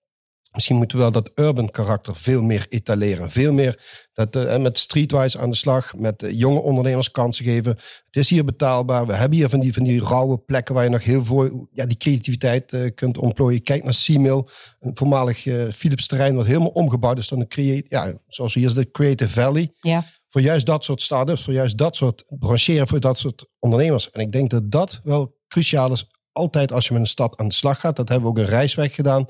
Misschien 0.53 0.75
moeten 0.75 0.97
we 0.97 1.03
wel 1.03 1.11
dat 1.11 1.31
urban 1.35 1.69
karakter 1.69 2.15
veel 2.15 2.41
meer 2.41 2.65
etaleren. 2.69 3.31
Veel 3.31 3.51
meer 3.51 4.07
dat, 4.13 4.35
uh, 4.35 4.57
met 4.57 4.79
streetwise 4.79 5.39
aan 5.39 5.49
de 5.49 5.55
slag, 5.55 5.93
met 5.93 6.23
uh, 6.23 6.39
jonge 6.39 6.61
ondernemers 6.61 7.11
kansen 7.11 7.45
geven. 7.45 7.71
Het 8.05 8.15
is 8.15 8.29
hier 8.29 8.45
betaalbaar. 8.45 9.07
We 9.07 9.13
hebben 9.13 9.37
hier 9.37 9.49
van 9.49 9.59
die, 9.59 9.73
van 9.73 9.83
die 9.83 10.01
rauwe 10.01 10.37
plekken 10.37 10.75
waar 10.75 10.83
je 10.83 10.89
nog 10.89 11.03
heel 11.03 11.23
veel 11.23 11.67
ja, 11.71 11.85
die 11.85 11.97
creativiteit 11.97 12.73
uh, 12.73 12.91
kunt 12.95 13.17
ontplooien. 13.17 13.61
Kijk 13.61 13.83
naar 13.83 13.93
Seamill, 13.93 14.45
een 14.79 14.97
voormalig 14.97 15.47
Philips 15.73 16.07
terrein 16.07 16.35
wat 16.35 16.45
helemaal 16.45 16.69
omgebouwd 16.69 17.17
is. 17.17 17.27
Dan 17.27 17.39
een 17.39 17.47
create, 17.47 17.85
ja, 17.87 18.13
zoals 18.27 18.53
hier 18.53 18.65
is 18.65 18.73
de 18.73 18.91
Creative 18.91 19.41
Valley. 19.41 19.73
Ja. 19.79 20.05
Voor 20.29 20.41
juist 20.41 20.65
dat 20.65 20.83
soort 20.83 21.01
start-ups, 21.01 21.43
voor 21.43 21.53
juist 21.53 21.77
dat 21.77 21.95
soort 21.95 22.23
brancheren, 22.27 22.87
voor 22.87 22.99
dat 22.99 23.17
soort 23.17 23.45
ondernemers. 23.59 24.09
En 24.11 24.21
ik 24.21 24.31
denk 24.31 24.49
dat 24.49 24.71
dat 24.71 24.99
wel 25.03 25.41
cruciaal 25.53 25.91
is. 25.91 26.07
Altijd 26.31 26.71
als 26.71 26.87
je 26.87 26.93
met 26.93 27.01
een 27.01 27.07
stad 27.07 27.37
aan 27.37 27.47
de 27.47 27.53
slag 27.53 27.79
gaat. 27.79 27.95
Dat 27.95 28.09
hebben 28.09 28.33
we 28.33 28.39
ook 28.39 28.45
een 28.45 28.51
reisweg 28.51 28.95
gedaan 28.95 29.27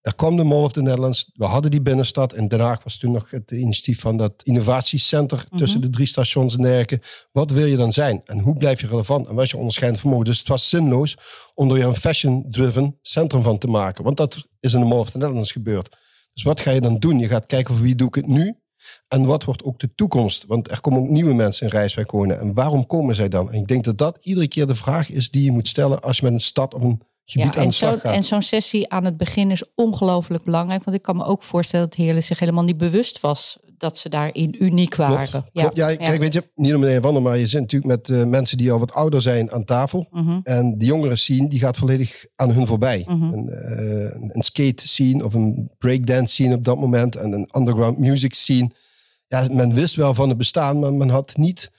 er 0.00 0.14
kwam 0.14 0.36
de 0.36 0.44
Mall 0.44 0.62
of 0.62 0.72
the 0.72 0.82
Netherlands. 0.82 1.30
We 1.34 1.44
hadden 1.44 1.70
die 1.70 1.82
binnenstad. 1.82 2.34
In 2.34 2.48
Den 2.48 2.60
Haag 2.60 2.84
was 2.84 2.98
toen 2.98 3.12
nog 3.12 3.30
het 3.30 3.50
initiatief 3.50 4.00
van 4.00 4.16
dat 4.16 4.32
innovatiecenter 4.42 5.44
mhm. 5.48 5.56
tussen 5.56 5.80
de 5.80 5.90
drie 5.90 6.06
stations 6.06 6.56
en 6.56 6.62
dergelijke. 6.62 7.00
Wat 7.32 7.50
wil 7.50 7.64
je 7.64 7.76
dan 7.76 7.92
zijn? 7.92 8.22
En 8.24 8.38
hoe 8.38 8.56
blijf 8.56 8.80
je 8.80 8.86
relevant? 8.86 9.28
En 9.28 9.34
wat 9.34 9.44
is 9.44 9.50
je 9.50 9.56
onderscheidend 9.56 10.00
vermogen? 10.00 10.24
Dus 10.24 10.38
het 10.38 10.48
was 10.48 10.68
zinloos 10.68 11.16
om 11.54 11.68
er 11.68 11.74
weer 11.74 11.86
een 11.86 11.94
fashion-driven 11.94 12.98
centrum 13.02 13.42
van 13.42 13.58
te 13.58 13.66
maken. 13.66 14.04
Want 14.04 14.16
dat 14.16 14.48
is 14.60 14.74
in 14.74 14.80
de 14.80 14.86
Mall 14.86 14.98
of 14.98 15.10
the 15.10 15.18
Netherlands 15.18 15.52
gebeurd. 15.52 15.96
Dus 16.32 16.42
wat 16.42 16.60
ga 16.60 16.70
je 16.70 16.80
dan 16.80 16.98
doen? 16.98 17.18
Je 17.18 17.26
gaat 17.26 17.46
kijken 17.46 17.74
voor 17.74 17.84
wie 17.84 17.94
doe 17.94 18.08
ik 18.08 18.14
het 18.14 18.26
nu? 18.26 18.59
En 19.08 19.24
wat 19.24 19.44
wordt 19.44 19.62
ook 19.62 19.78
de 19.80 19.94
toekomst? 19.94 20.44
Want 20.46 20.70
er 20.70 20.80
komen 20.80 21.00
ook 21.00 21.08
nieuwe 21.08 21.34
mensen 21.34 21.66
in 21.66 21.72
Rijswijk 21.72 22.10
wonen. 22.10 22.40
En 22.40 22.54
waarom 22.54 22.86
komen 22.86 23.14
zij 23.14 23.28
dan? 23.28 23.52
En 23.52 23.60
ik 23.60 23.66
denk 23.66 23.84
dat 23.84 23.98
dat 23.98 24.18
iedere 24.20 24.48
keer 24.48 24.66
de 24.66 24.74
vraag 24.74 25.10
is 25.10 25.30
die 25.30 25.44
je 25.44 25.50
moet 25.50 25.68
stellen 25.68 26.02
als 26.02 26.16
je 26.16 26.24
met 26.24 26.32
een 26.32 26.40
stad 26.40 26.74
of 26.74 26.82
een 26.82 27.02
ja, 27.24 27.54
en, 27.54 27.72
zo, 27.72 27.96
en 27.96 28.22
zo'n 28.22 28.42
sessie 28.42 28.90
aan 28.90 29.04
het 29.04 29.16
begin 29.16 29.50
is 29.50 29.62
ongelooflijk 29.74 30.44
belangrijk. 30.44 30.84
Want 30.84 30.96
ik 30.96 31.02
kan 31.02 31.16
me 31.16 31.24
ook 31.24 31.42
voorstellen 31.42 31.88
dat 31.88 31.98
Heerlen 31.98 32.22
zich 32.22 32.38
helemaal 32.38 32.64
niet 32.64 32.76
bewust 32.76 33.20
was 33.20 33.58
dat 33.80 33.98
ze 33.98 34.08
daarin 34.08 34.64
uniek 34.64 34.94
waren. 34.94 35.44
Ja, 35.52 35.70
ja, 35.74 35.96
kijk, 35.96 36.20
weet 36.20 36.32
je, 36.32 36.50
niet 36.54 36.74
om 36.74 36.80
meneer 36.80 37.00
Van 37.00 37.22
maar 37.22 37.38
je 37.38 37.46
zit 37.46 37.60
natuurlijk 37.60 37.90
met 37.90 38.08
uh, 38.08 38.24
mensen 38.24 38.56
die 38.58 38.72
al 38.72 38.78
wat 38.78 38.92
ouder 38.92 39.22
zijn 39.22 39.50
aan 39.50 39.64
tafel. 39.64 40.06
Mhm. 40.10 40.40
En 40.42 40.78
de 40.78 40.84
jongere 40.84 41.16
scene, 41.16 41.48
die 41.48 41.58
gaat 41.58 41.76
volledig 41.76 42.26
aan 42.36 42.50
hun 42.50 42.66
voorbij. 42.66 43.04
Mhm. 43.08 43.32
een, 43.32 43.48
uh, 43.48 44.34
een, 44.34 44.42
skate 44.42 44.88
scene 44.88 45.24
of 45.24 45.34
een 45.34 45.70
breakdance 45.78 46.34
scene 46.34 46.54
op 46.54 46.64
dat 46.64 46.78
moment. 46.78 47.16
En 47.16 47.32
een 47.32 47.48
underground 47.56 47.98
music 47.98 48.34
scene. 48.34 48.70
Ja, 49.26 49.46
men 49.50 49.74
wist 49.74 49.96
wel 49.96 50.14
van 50.14 50.28
het 50.28 50.38
bestaan, 50.38 50.78
maar 50.78 50.92
men 50.92 51.08
had 51.08 51.36
niet 51.36 51.70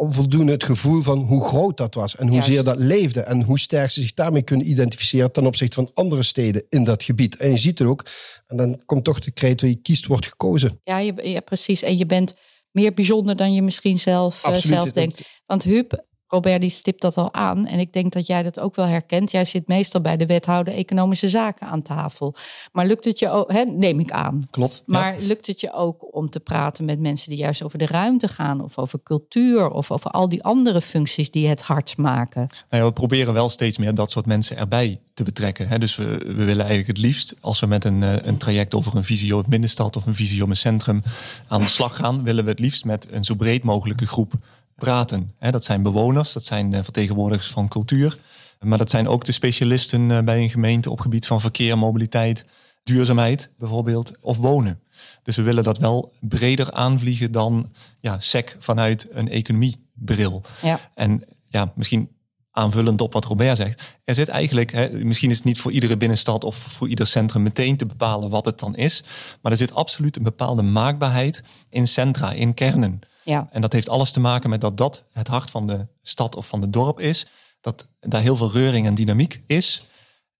onvoldoende 0.00 0.52
het 0.52 0.64
gevoel 0.64 1.00
van 1.00 1.18
hoe 1.18 1.44
groot 1.44 1.76
dat 1.76 1.94
was 1.94 2.16
en 2.16 2.28
hoezeer 2.28 2.64
dat 2.64 2.78
leefde 2.78 3.20
en 3.20 3.42
hoe 3.42 3.58
sterk 3.58 3.90
ze 3.90 4.00
zich 4.00 4.14
daarmee 4.14 4.42
kunnen 4.42 4.70
identificeren 4.70 5.32
ten 5.32 5.46
opzichte 5.46 5.74
van 5.74 5.90
andere 5.94 6.22
steden 6.22 6.64
in 6.68 6.84
dat 6.84 7.02
gebied. 7.02 7.36
En 7.36 7.50
je 7.50 7.58
ziet 7.58 7.78
het 7.78 7.88
ook, 7.88 8.06
en 8.46 8.56
dan 8.56 8.82
komt 8.86 9.04
toch 9.04 9.20
de 9.20 9.30
kreet 9.30 9.60
waar 9.60 9.70
je 9.70 9.76
kiest 9.76 10.06
wordt 10.06 10.26
gekozen. 10.26 10.80
Ja, 10.84 10.98
je, 10.98 11.28
ja 11.28 11.40
precies. 11.40 11.82
En 11.82 11.98
je 11.98 12.06
bent 12.06 12.34
meer 12.70 12.94
bijzonder 12.94 13.36
dan 13.36 13.54
je 13.54 13.62
misschien 13.62 13.98
zelf, 13.98 14.46
uh, 14.46 14.54
zelf 14.54 14.90
denkt. 14.90 15.22
Want 15.46 15.62
Huub, 15.62 16.04
Robert 16.30 16.60
die 16.60 16.70
stipt 16.70 17.00
dat 17.00 17.16
al 17.16 17.34
aan. 17.34 17.66
En 17.66 17.78
ik 17.78 17.92
denk 17.92 18.12
dat 18.12 18.26
jij 18.26 18.42
dat 18.42 18.60
ook 18.60 18.76
wel 18.76 18.86
herkent. 18.86 19.30
Jij 19.30 19.44
zit 19.44 19.66
meestal 19.66 20.00
bij 20.00 20.16
de 20.16 20.26
wethouder 20.26 20.74
economische 20.74 21.28
zaken 21.28 21.66
aan 21.66 21.82
tafel. 21.82 22.34
Maar 22.72 22.86
lukt 22.86 23.04
het 23.04 23.18
je 23.18 23.30
ook, 23.30 23.52
hè, 23.52 23.64
neem 23.64 24.00
ik 24.00 24.10
aan. 24.10 24.46
Klopt. 24.50 24.82
Maar 24.86 25.16
lukt 25.18 25.46
het 25.46 25.60
je 25.60 25.72
ook 25.72 26.14
om 26.14 26.30
te 26.30 26.40
praten 26.40 26.84
met 26.84 27.00
mensen 27.00 27.30
die 27.30 27.38
juist 27.38 27.62
over 27.62 27.78
de 27.78 27.86
ruimte 27.86 28.28
gaan, 28.28 28.64
of 28.64 28.78
over 28.78 29.02
cultuur, 29.02 29.70
of 29.70 29.90
over 29.90 30.10
al 30.10 30.28
die 30.28 30.42
andere 30.42 30.80
functies 30.80 31.30
die 31.30 31.48
het 31.48 31.62
hart 31.62 31.96
maken? 31.96 32.48
Nou 32.70 32.82
ja, 32.82 32.88
we 32.88 32.92
proberen 32.92 33.34
wel 33.34 33.48
steeds 33.48 33.78
meer 33.78 33.94
dat 33.94 34.10
soort 34.10 34.26
mensen 34.26 34.56
erbij 34.56 35.00
te 35.14 35.24
betrekken. 35.24 35.68
Hè. 35.68 35.78
Dus 35.78 35.96
we, 35.96 36.04
we 36.04 36.44
willen 36.44 36.66
eigenlijk 36.66 36.86
het 36.86 36.98
liefst, 36.98 37.34
als 37.40 37.60
we 37.60 37.66
met 37.66 37.84
een, 37.84 38.02
eh, 38.02 38.14
een 38.22 38.36
traject 38.36 38.74
over 38.74 38.96
een 38.96 39.04
visie 39.04 39.36
op 39.36 39.44
binnenstad 39.48 39.96
of 39.96 40.06
een 40.06 40.14
visie 40.14 40.42
op 40.42 40.48
een 40.48 40.56
centrum 40.56 41.02
aan 41.48 41.60
de 41.60 41.66
slag 41.66 41.96
gaan, 41.96 42.22
willen 42.22 42.44
we 42.44 42.50
het 42.50 42.58
liefst 42.58 42.84
met 42.84 43.08
een 43.10 43.24
zo 43.24 43.34
breed 43.34 43.62
mogelijke 43.62 44.06
groep 44.06 44.32
praten. 44.80 45.34
Dat 45.50 45.64
zijn 45.64 45.82
bewoners, 45.82 46.32
dat 46.32 46.44
zijn 46.44 46.74
eh, 46.74 46.82
vertegenwoordigers 46.82 47.50
van 47.50 47.68
cultuur. 47.68 48.18
Maar 48.60 48.78
dat 48.78 48.90
zijn 48.90 49.08
ook 49.08 49.24
de 49.24 49.32
specialisten 49.32 50.10
eh, 50.10 50.18
bij 50.22 50.42
een 50.42 50.50
gemeente 50.50 50.90
op 50.90 51.00
gebied 51.00 51.26
van 51.26 51.40
verkeer, 51.40 51.78
mobiliteit, 51.78 52.44
duurzaamheid 52.82 53.50
bijvoorbeeld, 53.58 54.12
of 54.20 54.36
wonen. 54.36 54.80
Dus 55.22 55.36
we 55.36 55.42
willen 55.42 55.64
dat 55.64 55.78
wel 55.78 56.12
breder 56.20 56.72
aanvliegen 56.72 57.32
dan 57.32 57.70
ja, 58.00 58.20
SEC 58.20 58.56
vanuit 58.58 59.06
een 59.10 59.28
economiebril. 59.28 60.42
Ja. 60.62 60.80
En 60.94 61.24
ja, 61.48 61.72
misschien 61.74 62.08
aanvullend 62.50 63.00
op 63.00 63.12
wat 63.12 63.24
Robert 63.24 63.56
zegt. 63.56 63.82
Er 64.04 64.14
zit 64.14 64.28
eigenlijk, 64.28 64.72
hè, 64.72 64.88
misschien 65.04 65.30
is 65.30 65.36
het 65.36 65.44
niet 65.44 65.60
voor 65.60 65.72
iedere 65.72 65.96
binnenstad 65.96 66.44
of 66.44 66.56
voor 66.56 66.88
ieder 66.88 67.06
centrum 67.06 67.42
meteen 67.42 67.76
te 67.76 67.86
bepalen 67.86 68.30
wat 68.30 68.44
het 68.44 68.58
dan 68.58 68.76
is. 68.76 69.02
Maar 69.42 69.52
er 69.52 69.58
zit 69.58 69.74
absoluut 69.74 70.16
een 70.16 70.22
bepaalde 70.22 70.62
maakbaarheid 70.62 71.42
in 71.68 71.88
centra, 71.88 72.32
in 72.32 72.54
kernen. 72.54 73.00
Ja. 73.30 73.48
En 73.50 73.60
dat 73.60 73.72
heeft 73.72 73.88
alles 73.88 74.12
te 74.12 74.20
maken 74.20 74.50
met 74.50 74.60
dat 74.60 74.76
dat 74.76 75.04
het 75.12 75.28
hart 75.28 75.50
van 75.50 75.66
de 75.66 75.86
stad 76.02 76.36
of 76.36 76.46
van 76.46 76.60
het 76.60 76.72
dorp 76.72 77.00
is. 77.00 77.26
Dat 77.60 77.88
daar 78.00 78.20
heel 78.20 78.36
veel 78.36 78.50
reuring 78.50 78.86
en 78.86 78.94
dynamiek 78.94 79.40
is. 79.46 79.86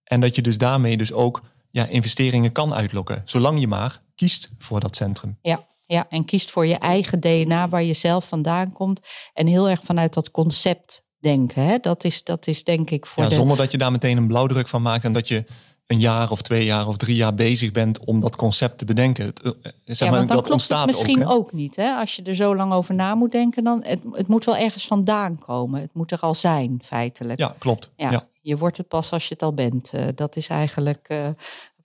En 0.05 0.21
dat 0.21 0.35
je 0.35 0.43
dus 0.43 0.59
daarmee 0.59 0.97
dus 0.97 1.13
ook 1.13 1.43
ja, 1.71 1.87
investeringen 1.87 2.53
kan 2.53 2.75
uitlokken. 2.75 3.23
Zolang 3.25 3.61
je 3.61 3.69
maar 3.69 4.03
kiest 4.15 4.51
voor 4.59 4.81
dat 4.81 4.97
centrum. 4.97 5.39
Ja, 5.43 5.65
ja, 5.87 6.07
en 6.09 6.25
kiest 6.25 6.51
voor 6.51 6.67
je 6.67 6.79
eigen 6.79 7.21
DNA 7.21 7.69
waar 7.69 7.83
je 7.83 7.93
zelf 7.93 8.29
vandaan 8.29 8.73
komt. 8.73 9.01
En 9.35 9.47
heel 9.47 9.69
erg 9.69 9.81
vanuit 9.83 10.15
dat 10.15 10.31
concept 10.31 11.05
denken. 11.19 11.65
Hè? 11.65 11.79
Dat, 11.79 12.05
is, 12.05 12.25
dat 12.25 12.47
is 12.47 12.65
denk 12.65 12.91
ik 12.91 13.07
voor 13.07 13.23
ja, 13.23 13.29
de... 13.29 13.35
Zonder 13.35 13.57
dat 13.57 13.71
je 13.71 13.79
daar 13.79 13.93
meteen 13.93 14.17
een 14.17 14.27
blauwdruk 14.27 14.69
van 14.69 14.83
maakt. 14.83 15.05
En 15.05 15.13
dat 15.13 15.29
je 15.29 15.45
een 15.91 15.99
jaar 15.99 16.31
of 16.31 16.43
twee 16.43 16.65
jaar 16.65 16.87
of 16.87 16.97
drie 16.97 17.17
jaar 17.17 17.35
bezig 17.35 17.73
bent 17.73 18.05
om 18.05 18.21
dat 18.21 18.37
concept 18.37 18.79
te 18.79 18.85
bedenken. 18.85 19.25
Het, 19.25 19.43
eh, 19.43 19.53
zeg 19.85 19.99
ja, 19.99 20.05
maar, 20.05 20.15
want 20.15 20.29
dan 20.29 20.37
dat 20.37 20.37
klopt 20.37 20.51
ontstaat 20.51 20.87
het 20.87 20.87
misschien 20.87 21.27
ook. 21.27 21.33
ook, 21.33 21.53
niet. 21.53 21.77
Hè? 21.77 21.93
Als 21.93 22.17
je 22.17 22.23
er 22.23 22.35
zo 22.35 22.57
lang 22.57 22.73
over 22.73 22.95
na 22.95 23.15
moet 23.15 23.33
denken, 23.33 23.65
dan 23.65 23.81
het, 23.85 24.03
het 24.13 24.27
moet 24.27 24.45
wel 24.45 24.57
ergens 24.57 24.87
vandaan 24.87 25.39
komen. 25.39 25.81
Het 25.81 25.95
moet 25.95 26.11
er 26.11 26.21
al 26.21 26.35
zijn, 26.35 26.79
feitelijk. 26.85 27.39
Ja, 27.39 27.55
klopt. 27.59 27.91
Ja, 27.97 28.11
Ja. 28.11 28.29
Je 28.43 28.57
wordt 28.57 28.77
het 28.77 28.89
pas 28.89 29.13
als 29.13 29.29
je 29.29 29.35
het 29.35 29.43
al 29.43 29.55
bent. 29.55 29.93
Eh, 29.93 30.05
dat 30.15 30.37
is 30.37 30.49
eigenlijk 30.49 31.07
eh, 31.09 31.29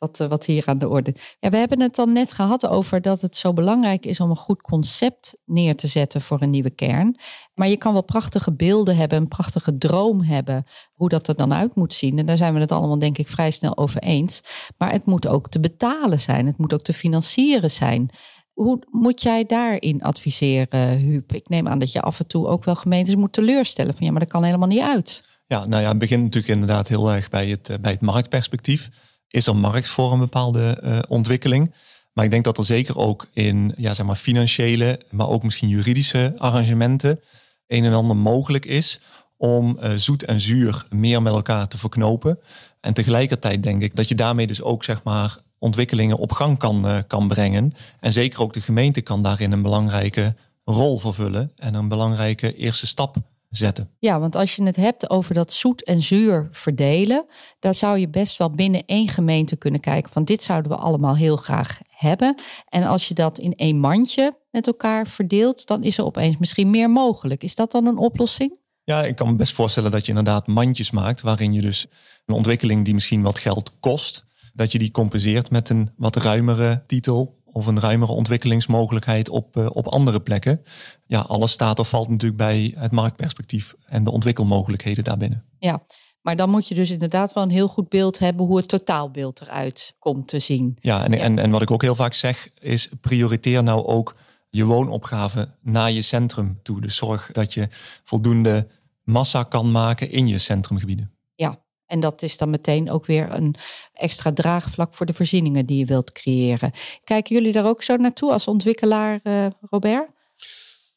wat, 0.05 0.19
eh, 0.19 0.27
wat 0.27 0.45
hier 0.45 0.63
aan 0.65 0.77
de 0.77 0.89
orde 0.89 1.11
is. 1.11 1.35
Ja, 1.39 1.49
we 1.49 1.57
hebben 1.57 1.81
het 1.81 1.95
dan 1.95 2.13
net 2.13 2.31
gehad 2.31 2.67
over 2.67 3.01
dat 3.01 3.21
het 3.21 3.35
zo 3.35 3.53
belangrijk 3.53 4.05
is 4.05 4.19
om 4.19 4.29
een 4.29 4.35
goed 4.35 4.61
concept 4.61 5.37
neer 5.45 5.75
te 5.75 5.87
zetten 5.87 6.21
voor 6.21 6.41
een 6.41 6.49
nieuwe 6.49 6.69
kern. 6.69 7.17
Maar 7.53 7.67
je 7.67 7.77
kan 7.77 7.93
wel 7.93 8.03
prachtige 8.03 8.53
beelden 8.53 8.95
hebben, 8.95 9.17
een 9.17 9.27
prachtige 9.27 9.77
droom 9.77 10.21
hebben, 10.21 10.65
hoe 10.93 11.09
dat 11.09 11.27
er 11.27 11.35
dan 11.35 11.53
uit 11.53 11.75
moet 11.75 11.93
zien. 11.93 12.19
En 12.19 12.25
daar 12.25 12.37
zijn 12.37 12.53
we 12.53 12.59
het 12.59 12.71
allemaal, 12.71 12.99
denk 12.99 13.17
ik, 13.17 13.27
vrij 13.27 13.51
snel 13.51 13.77
over 13.77 14.01
eens. 14.01 14.41
Maar 14.77 14.91
het 14.91 15.05
moet 15.05 15.27
ook 15.27 15.49
te 15.49 15.59
betalen 15.59 16.19
zijn, 16.19 16.45
het 16.45 16.57
moet 16.57 16.73
ook 16.73 16.83
te 16.83 16.93
financieren 16.93 17.71
zijn. 17.71 18.09
Hoe 18.53 18.79
moet 18.91 19.21
jij 19.21 19.45
daarin 19.45 20.01
adviseren, 20.01 20.97
Huub? 20.97 21.33
Ik 21.33 21.49
neem 21.49 21.67
aan 21.67 21.79
dat 21.79 21.91
je 21.91 22.01
af 22.01 22.19
en 22.19 22.27
toe 22.27 22.47
ook 22.47 22.63
wel 22.63 22.75
gemeentes 22.75 23.15
moet 23.15 23.33
teleurstellen. 23.33 23.95
Van 23.95 24.05
ja, 24.05 24.11
maar 24.11 24.21
dat 24.21 24.29
kan 24.29 24.43
helemaal 24.43 24.67
niet 24.67 24.81
uit. 24.81 25.23
Ja, 25.47 25.65
nou 25.65 25.81
ja, 25.81 25.89
het 25.89 25.97
begint 25.97 26.23
natuurlijk 26.23 26.53
inderdaad 26.53 26.87
heel 26.87 27.11
erg 27.11 27.29
bij 27.29 27.47
het, 27.47 27.69
eh, 27.69 27.77
bij 27.77 27.91
het 27.91 28.01
marktperspectief. 28.01 28.89
Is 29.27 29.47
er 29.47 29.55
markt 29.55 29.87
voor 29.87 30.11
een 30.11 30.19
bepaalde 30.19 30.79
eh, 30.81 30.99
ontwikkeling? 31.07 31.73
Maar 32.13 32.25
ik 32.25 32.31
denk 32.31 32.43
dat 32.43 32.57
er 32.57 32.65
zeker 32.65 32.97
ook 32.97 33.27
in 33.33 33.73
ja, 33.77 33.93
zeg 33.93 34.05
maar 34.05 34.15
financiële, 34.15 34.99
maar 35.11 35.27
ook 35.27 35.43
misschien 35.43 35.69
juridische 35.69 36.33
arrangementen 36.37 37.19
een 37.67 37.85
en 37.85 37.93
ander 37.93 38.17
mogelijk 38.17 38.65
is 38.65 38.99
om 39.37 39.77
eh, 39.79 39.91
zoet 39.91 40.23
en 40.23 40.41
zuur 40.41 40.85
meer 40.89 41.21
met 41.21 41.33
elkaar 41.33 41.67
te 41.67 41.77
verknopen. 41.77 42.39
En 42.81 42.93
tegelijkertijd 42.93 43.63
denk 43.63 43.81
ik 43.81 43.95
dat 43.95 44.07
je 44.07 44.15
daarmee 44.15 44.47
dus 44.47 44.61
ook 44.61 44.83
zeg 44.83 45.03
maar 45.03 45.37
ontwikkelingen 45.57 46.17
op 46.17 46.31
gang 46.31 46.57
kan, 46.57 46.87
eh, 46.87 46.97
kan 47.07 47.27
brengen. 47.27 47.73
En 47.99 48.13
zeker 48.13 48.41
ook 48.41 48.53
de 48.53 48.61
gemeente 48.61 49.01
kan 49.01 49.21
daarin 49.21 49.51
een 49.51 49.61
belangrijke 49.61 50.35
rol 50.63 50.97
vervullen 50.97 51.51
en 51.55 51.73
een 51.73 51.87
belangrijke 51.87 52.55
eerste 52.55 52.87
stap 52.87 53.15
zetten. 53.57 53.89
Ja, 53.99 54.19
want 54.19 54.35
als 54.35 54.55
je 54.55 54.63
het 54.63 54.75
hebt 54.75 55.09
over 55.09 55.33
dat 55.33 55.53
zoet 55.53 55.83
en 55.83 56.01
zuur 56.01 56.47
verdelen, 56.51 57.25
dan 57.59 57.73
zou 57.73 57.97
je 57.97 58.09
best 58.09 58.37
wel 58.37 58.49
binnen 58.49 58.83
één 58.85 59.07
gemeente 59.07 59.55
kunnen 59.55 59.79
kijken 59.79 60.11
van 60.11 60.23
dit 60.23 60.43
zouden 60.43 60.71
we 60.71 60.77
allemaal 60.77 61.15
heel 61.15 61.35
graag 61.35 61.79
hebben. 61.87 62.35
En 62.69 62.83
als 62.83 63.07
je 63.07 63.13
dat 63.13 63.37
in 63.37 63.55
één 63.55 63.79
mandje 63.79 64.37
met 64.51 64.67
elkaar 64.67 65.07
verdeelt, 65.07 65.67
dan 65.67 65.83
is 65.83 65.97
er 65.97 66.05
opeens 66.05 66.37
misschien 66.37 66.69
meer 66.69 66.89
mogelijk. 66.89 67.43
Is 67.43 67.55
dat 67.55 67.71
dan 67.71 67.85
een 67.85 67.97
oplossing? 67.97 68.59
Ja, 68.83 69.03
ik 69.03 69.15
kan 69.15 69.27
me 69.27 69.35
best 69.35 69.53
voorstellen 69.53 69.91
dat 69.91 70.05
je 70.05 70.09
inderdaad 70.09 70.47
mandjes 70.47 70.91
maakt 70.91 71.21
waarin 71.21 71.53
je 71.53 71.61
dus 71.61 71.87
een 72.25 72.35
ontwikkeling 72.35 72.85
die 72.85 72.93
misschien 72.93 73.21
wat 73.21 73.39
geld 73.39 73.71
kost, 73.79 74.25
dat 74.53 74.71
je 74.71 74.79
die 74.79 74.91
compenseert 74.91 75.49
met 75.49 75.69
een 75.69 75.89
wat 75.97 76.15
ruimere 76.15 76.83
titel 76.87 77.34
of 77.55 77.67
een 77.67 77.79
ruimere 77.79 78.11
ontwikkelingsmogelijkheid 78.11 79.29
op, 79.29 79.57
uh, 79.57 79.65
op 79.69 79.87
andere 79.87 80.21
plekken. 80.21 80.61
Ja, 81.05 81.19
alles 81.19 81.51
staat 81.51 81.79
of 81.79 81.89
valt 81.89 82.09
natuurlijk 82.09 82.37
bij 82.37 82.73
het 82.77 82.91
marktperspectief 82.91 83.75
en 83.85 84.03
de 84.03 84.11
ontwikkelmogelijkheden 84.11 85.03
daarbinnen. 85.03 85.43
Ja, 85.59 85.85
maar 86.21 86.35
dan 86.35 86.49
moet 86.49 86.67
je 86.67 86.75
dus 86.75 86.89
inderdaad 86.91 87.33
wel 87.33 87.43
een 87.43 87.49
heel 87.49 87.67
goed 87.67 87.89
beeld 87.89 88.19
hebben 88.19 88.45
hoe 88.45 88.57
het 88.57 88.67
totaalbeeld 88.67 89.41
eruit 89.41 89.95
komt 89.99 90.27
te 90.27 90.39
zien. 90.39 90.77
Ja, 90.81 91.03
en, 91.03 91.11
ja. 91.11 91.17
En, 91.17 91.39
en 91.39 91.51
wat 91.51 91.61
ik 91.61 91.71
ook 91.71 91.81
heel 91.81 91.95
vaak 91.95 92.13
zeg 92.13 92.49
is 92.59 92.89
prioriteer 93.01 93.63
nou 93.63 93.85
ook 93.85 94.15
je 94.49 94.65
woonopgave 94.65 95.49
naar 95.61 95.91
je 95.91 96.01
centrum 96.01 96.59
toe. 96.63 96.81
Dus 96.81 96.95
zorg 96.95 97.29
dat 97.31 97.53
je 97.53 97.67
voldoende 98.03 98.67
massa 99.03 99.43
kan 99.43 99.71
maken 99.71 100.11
in 100.11 100.27
je 100.27 100.37
centrumgebieden. 100.37 101.11
Ja, 101.35 101.64
en 101.95 102.01
dat 102.01 102.21
is 102.21 102.37
dan 102.37 102.49
meteen 102.49 102.91
ook 102.91 103.05
weer 103.05 103.31
een 103.31 103.55
extra 103.93 104.33
draagvlak 104.33 104.93
voor 104.93 105.05
de 105.05 105.13
voorzieningen 105.13 105.65
die 105.65 105.77
je 105.77 105.85
wilt 105.85 106.11
creëren. 106.11 106.71
Kijken 107.03 107.35
jullie 107.35 107.51
daar 107.51 107.65
ook 107.65 107.83
zo 107.83 107.95
naartoe 107.95 108.31
als 108.31 108.47
ontwikkelaar, 108.47 109.19
uh, 109.23 109.47
Robert? 109.69 110.09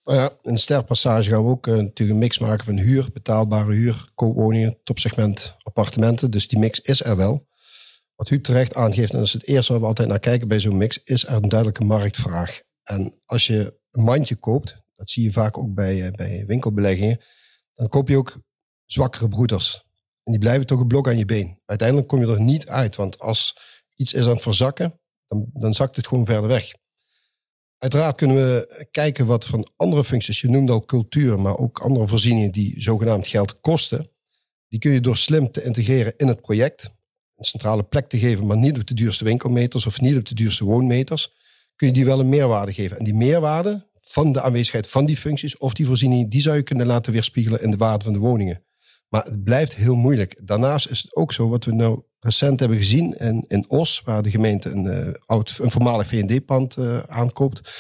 Nou 0.04 0.18
ja, 0.18 0.30
in 0.42 0.58
sterpassage 0.58 1.30
gaan 1.30 1.44
we 1.44 1.50
ook 1.50 1.66
uh, 1.66 1.76
natuurlijk 1.76 2.11
een 2.11 2.18
mix 2.18 2.38
maken 2.38 2.64
van 2.64 2.76
huur, 2.76 3.08
betaalbare 3.12 3.72
huur, 3.72 4.08
koopwoningen, 4.14 4.78
topsegment 4.82 5.56
appartementen. 5.62 6.30
Dus 6.30 6.48
die 6.48 6.58
mix 6.58 6.80
is 6.80 7.04
er 7.04 7.16
wel. 7.16 7.46
Wat 8.16 8.30
u 8.30 8.40
terecht 8.40 8.74
aangeeft, 8.74 9.12
en 9.12 9.18
dat 9.18 9.26
is 9.26 9.32
het 9.32 9.46
eerste 9.46 9.72
waar 9.72 9.80
we 9.80 9.87
altijd 9.87 10.08
naar 10.08 10.18
kijken 10.18 10.48
bij 10.48 10.61
zo'n 10.61 10.76
mix, 10.76 11.00
is 11.04 11.26
er 11.26 11.34
een 11.34 11.48
duidelijke 11.48 11.84
marktvraag. 11.84 12.61
En 12.82 13.20
als 13.24 13.46
je 13.46 13.78
een 13.90 14.04
mandje 14.04 14.37
koopt, 14.37 14.82
dat 14.92 15.11
zie 15.11 15.22
je 15.22 15.32
vaak 15.32 15.58
ook 15.58 15.74
bij, 15.74 15.96
uh, 15.96 16.11
bij 16.11 16.44
winkelbeleggingen, 16.46 17.20
dan 17.74 17.88
koop 17.88 18.08
je 18.08 18.16
ook 18.16 18.40
zwakkere 18.84 19.28
broeders. 19.28 19.88
En 20.29 20.35
die 20.35 20.43
blijven 20.43 20.67
toch 20.67 20.81
een 20.81 20.87
blok 20.87 21.09
aan 21.09 21.19
je 21.19 21.25
been. 21.25 21.61
Uiteindelijk 21.67 22.09
kom 22.09 22.21
je 22.21 22.27
er 22.27 22.41
niet 22.41 22.67
uit, 22.67 22.97
want 22.97 23.19
als 23.19 23.57
iets 23.95 24.12
is 24.12 24.23
aan 24.23 24.29
het 24.29 24.43
verzakken, 24.43 25.01
dan, 25.27 25.51
dan 25.53 25.75
zakt 25.75 25.97
het 25.97 26.07
gewoon 26.07 26.25
verder 26.25 26.49
weg. 26.49 26.73
Uiteraard 27.79 28.17
kunnen 28.17 28.37
we 28.37 28.87
kijken 28.91 29.27
wat 29.27 29.45
van 29.45 29.69
andere 29.77 30.05
functies, 30.05 30.41
je 30.41 30.49
noemde 30.49 30.73
al 30.73 30.85
cultuur, 30.85 31.41
maar 31.41 31.59
ook 31.59 31.79
andere 31.79 32.07
voorzieningen 32.07 32.53
die 32.53 32.83
zogenaamd 32.83 33.27
geld 33.27 33.61
kosten, 33.61 34.11
die 34.69 34.79
kun 34.79 34.93
je 34.93 35.01
door 35.01 35.17
slim 35.17 35.51
te 35.51 35.62
integreren 35.62 36.14
in 36.17 36.27
het 36.27 36.41
project, 36.41 36.91
een 37.37 37.45
centrale 37.45 37.83
plek 37.83 38.09
te 38.09 38.19
geven, 38.19 38.47
maar 38.47 38.57
niet 38.57 38.79
op 38.79 38.87
de 38.87 38.95
duurste 38.95 39.25
winkelmeters 39.25 39.87
of 39.87 40.01
niet 40.01 40.17
op 40.17 40.27
de 40.27 40.35
duurste 40.35 40.64
woonmeters, 40.64 41.33
kun 41.77 41.87
je 41.87 41.93
die 41.93 42.05
wel 42.05 42.21
een 42.21 42.29
meerwaarde 42.29 42.73
geven. 42.73 42.99
En 42.99 43.05
die 43.05 43.14
meerwaarde 43.14 43.91
van 44.01 44.33
de 44.33 44.41
aanwezigheid 44.41 44.87
van 44.87 45.07
die 45.07 45.17
functies 45.17 45.57
of 45.59 45.75
die 45.75 45.87
voorzieningen, 45.87 46.29
die 46.29 46.43
zou 46.43 46.57
je 46.57 46.62
kunnen 46.62 46.87
laten 46.87 47.12
weerspiegelen 47.12 47.62
in 47.62 47.71
de 47.71 47.77
waarde 47.77 48.05
van 48.05 48.12
de 48.12 48.19
woningen. 48.19 48.67
Maar 49.09 49.25
het 49.25 49.44
blijft 49.44 49.75
heel 49.75 49.94
moeilijk. 49.94 50.47
Daarnaast 50.47 50.88
is 50.88 51.03
het 51.03 51.14
ook 51.14 51.33
zo, 51.33 51.49
wat 51.49 51.64
we 51.64 51.73
nou 51.73 52.03
recent 52.21 52.61
hebben 52.61 52.79
gezien 52.79 53.12
in, 53.12 53.44
in 53.47 53.71
Os, 53.71 54.03
waar 54.05 54.23
de 54.23 54.31
gemeente 54.31 54.71
een, 54.71 54.85
uh, 54.85 55.14
oud, 55.27 55.59
een 55.61 55.71
voormalig 55.71 56.07
VND-pand 56.07 56.77
uh, 56.77 56.99
aankoopt. 56.99 57.71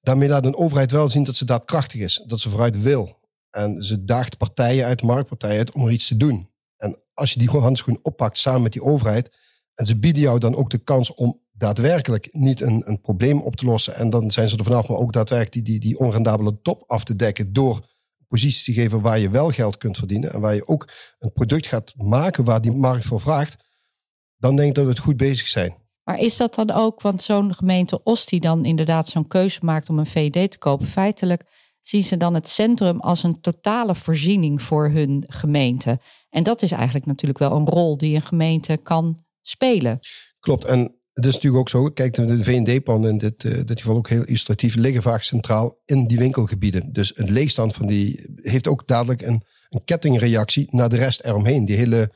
Daarmee 0.00 0.28
laat 0.28 0.46
een 0.46 0.56
overheid 0.56 0.90
wel 0.90 1.08
zien 1.08 1.24
dat 1.24 1.36
ze 1.36 1.44
daadkrachtig 1.44 2.00
is, 2.00 2.22
dat 2.26 2.40
ze 2.40 2.48
vooruit 2.48 2.82
wil. 2.82 3.20
En 3.50 3.82
ze 3.84 4.04
daagt 4.04 4.36
partijen 4.36 4.84
uit, 4.84 5.02
marktpartijen 5.02 5.58
uit, 5.58 5.72
om 5.72 5.86
er 5.86 5.92
iets 5.92 6.08
te 6.08 6.16
doen. 6.16 6.50
En 6.76 7.02
als 7.14 7.32
je 7.32 7.38
die 7.38 7.50
handschoen 7.50 7.98
oppakt 8.02 8.38
samen 8.38 8.62
met 8.62 8.72
die 8.72 8.82
overheid, 8.82 9.30
en 9.74 9.86
ze 9.86 9.98
bieden 9.98 10.22
jou 10.22 10.38
dan 10.38 10.54
ook 10.54 10.70
de 10.70 10.78
kans 10.78 11.14
om 11.14 11.40
daadwerkelijk 11.52 12.28
niet 12.30 12.60
een, 12.60 12.82
een 12.84 13.00
probleem 13.00 13.40
op 13.40 13.56
te 13.56 13.64
lossen. 13.64 13.94
En 13.94 14.10
dan 14.10 14.30
zijn 14.30 14.48
ze 14.48 14.56
er 14.56 14.64
vanaf, 14.64 14.88
maar 14.88 14.98
ook 14.98 15.12
daadwerkelijk 15.12 15.66
die, 15.66 15.80
die 15.80 15.98
onrendabele 15.98 16.60
top 16.62 16.84
af 16.86 17.04
te 17.04 17.16
dekken 17.16 17.52
door 17.52 17.86
posities 18.32 18.64
te 18.64 18.72
geven 18.72 19.00
waar 19.00 19.18
je 19.18 19.30
wel 19.30 19.50
geld 19.50 19.76
kunt 19.76 19.98
verdienen 19.98 20.32
en 20.32 20.40
waar 20.40 20.54
je 20.54 20.66
ook 20.66 20.88
een 21.18 21.32
product 21.32 21.66
gaat 21.66 21.92
maken 21.96 22.44
waar 22.44 22.60
die 22.60 22.72
markt 22.72 23.04
voor 23.04 23.20
vraagt, 23.20 23.56
dan 24.36 24.56
denk 24.56 24.68
ik 24.68 24.74
dat 24.74 24.84
we 24.84 24.90
het 24.90 24.98
goed 24.98 25.16
bezig 25.16 25.48
zijn. 25.48 25.74
Maar 26.04 26.18
is 26.18 26.36
dat 26.36 26.54
dan 26.54 26.70
ook, 26.70 27.00
want 27.02 27.22
zo'n 27.22 27.54
gemeente 27.54 28.00
Oost 28.04 28.28
die 28.28 28.40
dan 28.40 28.64
inderdaad 28.64 29.08
zo'n 29.08 29.28
keuze 29.28 29.58
maakt 29.62 29.88
om 29.88 29.98
een 29.98 30.06
VD 30.06 30.50
te 30.50 30.58
kopen, 30.58 30.86
feitelijk 30.86 31.44
zien 31.80 32.02
ze 32.02 32.16
dan 32.16 32.34
het 32.34 32.48
centrum 32.48 33.00
als 33.00 33.22
een 33.22 33.40
totale 33.40 33.94
voorziening 33.94 34.62
voor 34.62 34.88
hun 34.88 35.24
gemeente. 35.28 36.00
En 36.30 36.42
dat 36.42 36.62
is 36.62 36.70
eigenlijk 36.70 37.06
natuurlijk 37.06 37.38
wel 37.38 37.52
een 37.52 37.68
rol 37.68 37.96
die 37.96 38.14
een 38.14 38.22
gemeente 38.22 38.76
kan 38.82 39.18
spelen. 39.42 39.98
Klopt. 40.40 40.64
En 40.64 41.01
het 41.12 41.26
is 41.26 41.34
natuurlijk 41.34 41.60
ook 41.60 41.68
zo, 41.68 41.88
kijk, 41.88 42.14
de 42.14 42.44
VND-panden 42.44 43.10
in 43.10 43.18
dit, 43.18 43.44
uh, 43.44 43.64
dit 43.64 43.80
geval 43.80 43.96
ook 43.96 44.08
heel 44.08 44.24
illustratief, 44.24 44.74
liggen 44.74 45.02
vaak 45.02 45.22
centraal 45.22 45.80
in 45.84 46.06
die 46.06 46.18
winkelgebieden. 46.18 46.92
Dus 46.92 47.18
een 47.18 47.32
leegstand 47.32 47.74
van 47.74 47.86
die 47.86 48.30
heeft 48.36 48.66
ook 48.66 48.86
dadelijk 48.86 49.22
een, 49.22 49.42
een 49.68 49.84
kettingreactie 49.84 50.66
naar 50.70 50.88
de 50.88 50.96
rest 50.96 51.20
eromheen. 51.20 51.64
Die 51.64 51.76
hele 51.76 52.12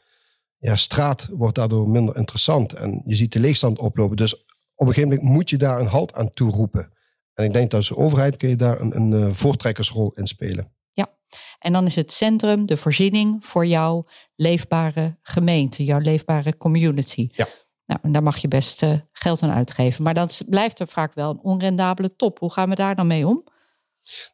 ja, 0.58 0.76
straat 0.76 1.28
wordt 1.30 1.54
daardoor 1.54 1.88
minder 1.88 2.16
interessant 2.16 2.72
en 2.72 3.02
je 3.04 3.16
ziet 3.16 3.32
de 3.32 3.40
leegstand 3.40 3.78
oplopen. 3.78 4.16
Dus 4.16 4.34
op 4.74 4.86
een 4.86 4.94
gegeven 4.94 5.08
moment 5.08 5.28
moet 5.28 5.50
je 5.50 5.56
daar 5.56 5.80
een 5.80 5.86
halt 5.86 6.14
aan 6.14 6.30
toeroepen. 6.30 6.92
En 7.34 7.44
ik 7.44 7.52
denk 7.52 7.70
dat 7.70 7.80
als 7.80 7.94
overheid 7.94 8.36
kun 8.36 8.48
je 8.48 8.56
daar 8.56 8.80
een, 8.80 8.96
een 8.96 9.10
uh, 9.10 9.32
voortrekkersrol 9.32 10.10
in 10.10 10.26
spelen. 10.26 10.72
Ja, 10.92 11.16
en 11.58 11.72
dan 11.72 11.86
is 11.86 11.94
het 11.94 12.12
centrum 12.12 12.66
de 12.66 12.76
voorziening 12.76 13.46
voor 13.46 13.66
jouw 13.66 14.06
leefbare 14.34 15.18
gemeente, 15.22 15.84
jouw 15.84 15.98
leefbare 15.98 16.56
community. 16.56 17.28
Ja. 17.32 17.48
Nou, 17.86 18.00
en 18.02 18.12
daar 18.12 18.22
mag 18.22 18.36
je 18.36 18.48
best 18.48 18.82
uh, 18.82 18.92
geld 19.12 19.42
aan 19.42 19.50
uitgeven. 19.50 20.02
Maar 20.02 20.14
dan 20.14 20.28
blijft 20.48 20.80
er 20.80 20.88
vaak 20.88 21.14
wel 21.14 21.30
een 21.30 21.40
onrendabele 21.42 22.16
top. 22.16 22.38
Hoe 22.38 22.52
gaan 22.52 22.68
we 22.68 22.74
daar 22.74 22.94
dan 22.94 23.06
mee 23.06 23.26
om? 23.26 23.44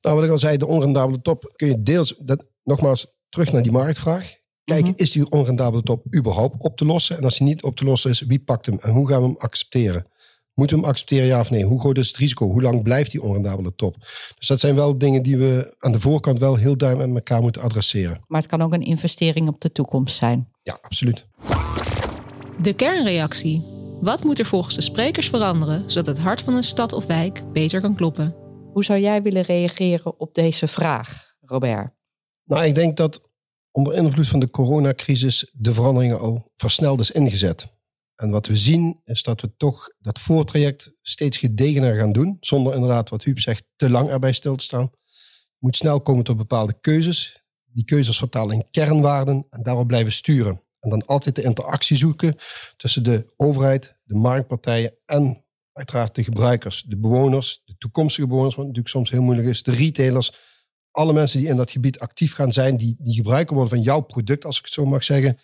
Nou, 0.00 0.16
wat 0.16 0.24
ik 0.24 0.30
al 0.30 0.38
zei, 0.38 0.56
de 0.56 0.66
onrendabele 0.66 1.20
top 1.20 1.52
kun 1.56 1.68
je 1.68 1.82
deels, 1.82 2.14
dat, 2.18 2.44
nogmaals, 2.64 3.06
terug 3.28 3.52
naar 3.52 3.62
die 3.62 3.72
marktvraag. 3.72 4.34
Kijken, 4.64 4.86
mm 4.86 4.92
-hmm. 4.96 5.04
is 5.04 5.10
die 5.10 5.30
onrendabele 5.30 5.82
top 5.82 6.14
überhaupt 6.16 6.62
op 6.62 6.76
te 6.76 6.84
lossen? 6.84 7.16
En 7.16 7.24
als 7.24 7.38
die 7.38 7.46
niet 7.46 7.62
op 7.62 7.76
te 7.76 7.84
lossen 7.84 8.10
is, 8.10 8.20
wie 8.20 8.40
pakt 8.40 8.66
hem 8.66 8.78
en 8.78 8.92
hoe 8.92 9.08
gaan 9.08 9.20
we 9.20 9.26
hem 9.26 9.36
accepteren? 9.38 10.06
Moeten 10.54 10.76
we 10.76 10.82
hem 10.82 10.90
accepteren, 10.90 11.26
ja 11.26 11.40
of 11.40 11.50
nee? 11.50 11.64
Hoe 11.64 11.80
groot 11.80 11.98
is 11.98 12.08
het 12.08 12.16
risico? 12.16 12.50
Hoe 12.50 12.62
lang 12.62 12.82
blijft 12.82 13.10
die 13.10 13.22
onrendabele 13.22 13.74
top? 13.74 13.96
Dus 14.38 14.46
dat 14.46 14.60
zijn 14.60 14.74
wel 14.74 14.98
dingen 14.98 15.22
die 15.22 15.36
we 15.36 15.74
aan 15.78 15.92
de 15.92 16.00
voorkant 16.00 16.38
wel 16.38 16.56
heel 16.56 16.76
duidelijk 16.76 17.08
met 17.08 17.18
elkaar 17.18 17.42
moeten 17.42 17.62
adresseren. 17.62 18.20
Maar 18.26 18.40
het 18.40 18.50
kan 18.50 18.62
ook 18.62 18.72
een 18.72 18.82
investering 18.82 19.48
op 19.48 19.60
de 19.60 19.72
toekomst 19.72 20.16
zijn. 20.16 20.48
Ja, 20.62 20.78
absoluut. 20.82 21.26
De 22.60 22.74
kernreactie. 22.76 23.62
Wat 24.00 24.24
moet 24.24 24.38
er 24.38 24.46
volgens 24.46 24.74
de 24.74 24.80
sprekers 24.80 25.28
veranderen 25.28 25.90
zodat 25.90 26.06
het 26.06 26.24
hart 26.24 26.40
van 26.40 26.54
een 26.54 26.62
stad 26.62 26.92
of 26.92 27.06
wijk 27.06 27.52
beter 27.52 27.80
kan 27.80 27.96
kloppen? 27.96 28.34
Hoe 28.72 28.84
zou 28.84 29.00
jij 29.00 29.22
willen 29.22 29.42
reageren 29.42 30.20
op 30.20 30.34
deze 30.34 30.68
vraag, 30.68 31.34
Robert? 31.40 31.92
Nou, 32.44 32.64
ik 32.64 32.74
denk 32.74 32.96
dat 32.96 33.22
onder 33.70 33.94
invloed 33.94 34.28
van 34.28 34.40
de 34.40 34.50
coronacrisis 34.50 35.50
de 35.52 35.72
veranderingen 35.72 36.18
al 36.18 36.50
versneld 36.56 37.00
is 37.00 37.10
ingezet. 37.10 37.66
En 38.14 38.30
wat 38.30 38.46
we 38.46 38.56
zien 38.56 39.00
is 39.04 39.22
dat 39.22 39.40
we 39.40 39.56
toch 39.56 39.88
dat 39.98 40.18
voortraject 40.18 40.94
steeds 41.02 41.36
gedegener 41.36 41.96
gaan 41.96 42.12
doen. 42.12 42.36
Zonder 42.40 42.74
inderdaad, 42.74 43.08
wat 43.08 43.22
Huub 43.22 43.38
zegt, 43.38 43.64
te 43.76 43.90
lang 43.90 44.08
erbij 44.08 44.32
stil 44.32 44.56
te 44.56 44.64
staan. 44.64 44.90
Je 45.48 45.58
moet 45.58 45.76
snel 45.76 46.00
komen 46.00 46.24
tot 46.24 46.36
bepaalde 46.36 46.80
keuzes. 46.80 47.44
Die 47.64 47.84
keuzes 47.84 48.18
vertalen 48.18 48.54
in 48.54 48.70
kernwaarden 48.70 49.46
en 49.50 49.62
daarop 49.62 49.86
blijven 49.86 50.12
sturen. 50.12 50.61
En 50.82 50.90
dan 50.90 51.06
altijd 51.06 51.34
de 51.34 51.42
interactie 51.42 51.96
zoeken 51.96 52.36
tussen 52.76 53.04
de 53.04 53.32
overheid, 53.36 53.96
de 54.04 54.14
marktpartijen 54.14 54.94
en 55.06 55.44
uiteraard 55.72 56.14
de 56.14 56.24
gebruikers, 56.24 56.82
de 56.82 56.98
bewoners, 56.98 57.62
de 57.64 57.74
toekomstige 57.78 58.26
bewoners, 58.26 58.54
wat 58.54 58.64
natuurlijk 58.64 58.94
soms 58.94 59.10
heel 59.10 59.22
moeilijk 59.22 59.48
is, 59.48 59.62
de 59.62 59.72
retailers. 59.72 60.32
Alle 60.90 61.12
mensen 61.12 61.40
die 61.40 61.48
in 61.48 61.56
dat 61.56 61.70
gebied 61.70 61.98
actief 61.98 62.34
gaan 62.34 62.52
zijn, 62.52 62.76
die, 62.76 62.96
die 62.98 63.14
gebruiker 63.14 63.54
worden 63.54 63.76
van 63.76 63.84
jouw 63.84 64.00
product, 64.00 64.44
als 64.44 64.58
ik 64.58 64.64
het 64.64 64.72
zo 64.72 64.84
mag 64.84 65.04
zeggen 65.04 65.38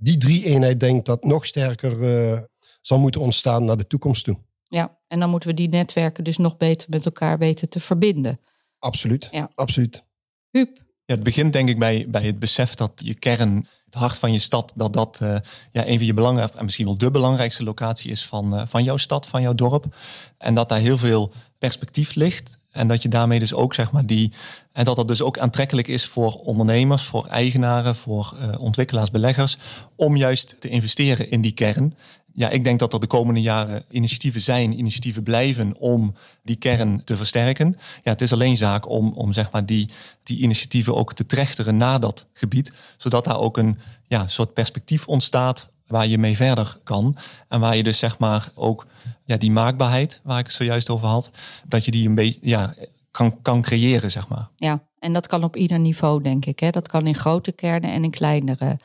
die 0.00 0.16
drie 0.16 0.44
eenheid 0.44 0.80
denk 0.80 1.06
dat 1.06 1.24
nog 1.24 1.46
sterker 1.46 2.00
uh, 2.32 2.40
zal 2.80 2.98
moeten 2.98 3.20
ontstaan 3.20 3.64
naar 3.64 3.76
de 3.76 3.86
toekomst 3.86 4.24
toe. 4.24 4.38
Ja, 4.64 4.98
en 5.06 5.20
dan 5.20 5.30
moeten 5.30 5.48
we 5.48 5.54
die 5.54 5.68
netwerken 5.68 6.24
dus 6.24 6.36
nog 6.36 6.56
beter 6.56 6.90
met 6.90 7.04
elkaar 7.04 7.38
weten 7.38 7.68
te 7.68 7.80
verbinden. 7.80 8.40
Absoluut, 8.78 9.28
ja. 9.30 9.50
absoluut. 9.54 10.04
Huub? 10.50 10.88
Het 11.10 11.22
begint 11.22 11.52
denk 11.52 11.68
ik 11.68 11.78
bij, 11.78 12.06
bij 12.08 12.22
het 12.22 12.38
besef 12.38 12.74
dat 12.74 12.92
je 12.96 13.14
kern, 13.14 13.66
het 13.84 13.94
hart 13.94 14.18
van 14.18 14.32
je 14.32 14.38
stad, 14.38 14.72
dat 14.74 14.92
dat 14.92 15.20
uh, 15.22 15.36
ja, 15.70 15.86
een 15.86 15.96
van 15.96 16.06
je 16.06 16.14
belangrijkste 16.14 16.58
en 16.58 16.64
misschien 16.64 16.86
wel 16.86 16.98
de 16.98 17.10
belangrijkste 17.10 17.64
locatie 17.64 18.10
is 18.10 18.26
van, 18.26 18.54
uh, 18.54 18.62
van 18.66 18.82
jouw 18.82 18.96
stad, 18.96 19.26
van 19.26 19.42
jouw 19.42 19.54
dorp. 19.54 19.96
En 20.38 20.54
dat 20.54 20.68
daar 20.68 20.78
heel 20.78 20.98
veel 20.98 21.32
perspectief 21.58 22.14
ligt. 22.14 22.58
En 22.70 22.88
dat 22.88 23.02
je 23.02 23.08
daarmee 23.08 23.38
dus 23.38 23.54
ook 23.54 23.74
zeg 23.74 23.92
maar 23.92 24.06
die. 24.06 24.32
En 24.72 24.84
dat 24.84 24.96
dat 24.96 25.08
dus 25.08 25.22
ook 25.22 25.38
aantrekkelijk 25.38 25.88
is 25.88 26.06
voor 26.06 26.32
ondernemers, 26.32 27.02
voor 27.02 27.26
eigenaren, 27.26 27.96
voor 27.96 28.36
uh, 28.40 28.60
ontwikkelaars, 28.60 29.10
beleggers. 29.10 29.56
Om 29.96 30.16
juist 30.16 30.56
te 30.60 30.68
investeren 30.68 31.30
in 31.30 31.40
die 31.40 31.52
kern. 31.52 31.94
Ja, 32.40 32.48
ik 32.48 32.64
denk 32.64 32.78
dat 32.78 32.92
er 32.92 33.00
de 33.00 33.06
komende 33.06 33.40
jaren 33.40 33.84
initiatieven 33.90 34.40
zijn, 34.40 34.78
initiatieven 34.78 35.22
blijven 35.22 35.76
om 35.78 36.14
die 36.42 36.56
kern 36.56 37.04
te 37.04 37.16
versterken. 37.16 37.76
Ja, 38.02 38.10
het 38.10 38.20
is 38.20 38.32
alleen 38.32 38.56
zaak 38.56 38.88
om, 38.88 39.12
om 39.12 39.32
zeg 39.32 39.50
maar 39.50 39.66
die, 39.66 39.90
die 40.22 40.38
initiatieven 40.38 40.94
ook 40.96 41.14
te 41.14 41.26
trechteren 41.26 41.76
na 41.76 41.98
dat 41.98 42.26
gebied. 42.32 42.72
Zodat 42.96 43.24
daar 43.24 43.38
ook 43.38 43.56
een 43.58 43.78
ja, 44.08 44.28
soort 44.28 44.52
perspectief 44.52 45.06
ontstaat 45.06 45.72
waar 45.86 46.06
je 46.06 46.18
mee 46.18 46.36
verder 46.36 46.78
kan. 46.82 47.16
En 47.48 47.60
waar 47.60 47.76
je 47.76 47.82
dus 47.82 47.98
zeg 47.98 48.18
maar 48.18 48.50
ook 48.54 48.86
ja, 49.24 49.36
die 49.36 49.50
maakbaarheid, 49.50 50.20
waar 50.22 50.38
ik 50.38 50.46
het 50.46 50.54
zojuist 50.54 50.90
over 50.90 51.08
had, 51.08 51.30
dat 51.66 51.84
je 51.84 51.90
die 51.90 52.08
een 52.08 52.14
beetje 52.14 52.40
ja, 52.42 52.74
kan, 53.10 53.42
kan 53.42 53.62
creëren, 53.62 54.10
zeg 54.10 54.28
maar. 54.28 54.48
Ja, 54.56 54.82
en 54.98 55.12
dat 55.12 55.26
kan 55.26 55.44
op 55.44 55.56
ieder 55.56 55.78
niveau, 55.78 56.22
denk 56.22 56.44
ik. 56.44 56.60
Hè? 56.60 56.70
Dat 56.70 56.88
kan 56.88 57.06
in 57.06 57.14
grote 57.14 57.52
kernen 57.52 57.90
en 57.90 58.04
in 58.04 58.10
kleinere. 58.10 58.78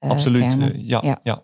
Uh, 0.00 0.10
Absoluut, 0.10 0.56
uh, 0.56 0.88
ja, 0.88 1.00
ja. 1.02 1.18
ja. 1.22 1.42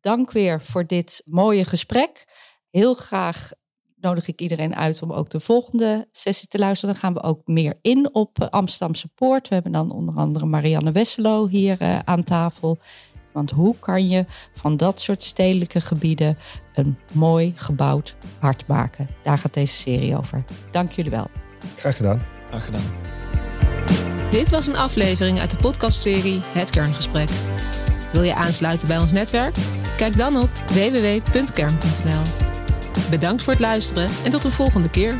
Dank 0.00 0.32
weer 0.32 0.62
voor 0.62 0.86
dit 0.86 1.22
mooie 1.24 1.64
gesprek. 1.64 2.24
Heel 2.70 2.94
graag 2.94 3.50
nodig 3.96 4.28
ik 4.28 4.40
iedereen 4.40 4.76
uit 4.76 5.02
om 5.02 5.12
ook 5.12 5.30
de 5.30 5.40
volgende 5.40 6.08
sessie 6.12 6.48
te 6.48 6.58
luisteren. 6.58 6.94
Dan 6.94 7.02
gaan 7.02 7.14
we 7.14 7.22
ook 7.22 7.46
meer 7.46 7.78
in 7.82 8.14
op 8.14 8.46
Amsterdamse 8.50 9.08
Poort. 9.08 9.48
We 9.48 9.54
hebben 9.54 9.72
dan 9.72 9.90
onder 9.90 10.14
andere 10.14 10.46
Marianne 10.46 10.92
Wesselo 10.92 11.48
hier 11.48 11.76
uh, 11.82 11.98
aan 11.98 12.24
tafel. 12.24 12.78
Want 13.32 13.50
hoe 13.50 13.76
kan 13.78 14.08
je 14.08 14.24
van 14.52 14.76
dat 14.76 15.00
soort 15.00 15.22
stedelijke 15.22 15.80
gebieden 15.80 16.38
een 16.74 16.98
mooi 17.12 17.52
gebouwd 17.56 18.16
hart 18.38 18.66
maken? 18.66 19.08
Daar 19.22 19.38
gaat 19.38 19.54
deze 19.54 19.76
serie 19.76 20.16
over. 20.16 20.44
Dank 20.70 20.92
jullie 20.92 21.10
wel. 21.10 21.26
Graag 21.76 21.96
gedaan. 21.96 22.22
Graag 22.48 22.64
gedaan. 22.64 22.82
Dit 24.30 24.50
was 24.50 24.66
een 24.66 24.76
aflevering 24.76 25.38
uit 25.38 25.50
de 25.50 25.56
podcastserie 25.56 26.40
Het 26.42 26.70
Kerngesprek. 26.70 27.28
Wil 28.12 28.22
je 28.22 28.34
aansluiten 28.34 28.88
bij 28.88 28.98
ons 28.98 29.12
netwerk? 29.12 29.56
Kijk 29.96 30.16
dan 30.16 30.36
op 30.36 30.50
www.kern.nl. 30.66 32.22
Bedankt 33.10 33.42
voor 33.42 33.52
het 33.52 33.62
luisteren 33.62 34.10
en 34.24 34.30
tot 34.30 34.42
de 34.42 34.50
volgende 34.50 34.90
keer. 34.90 35.16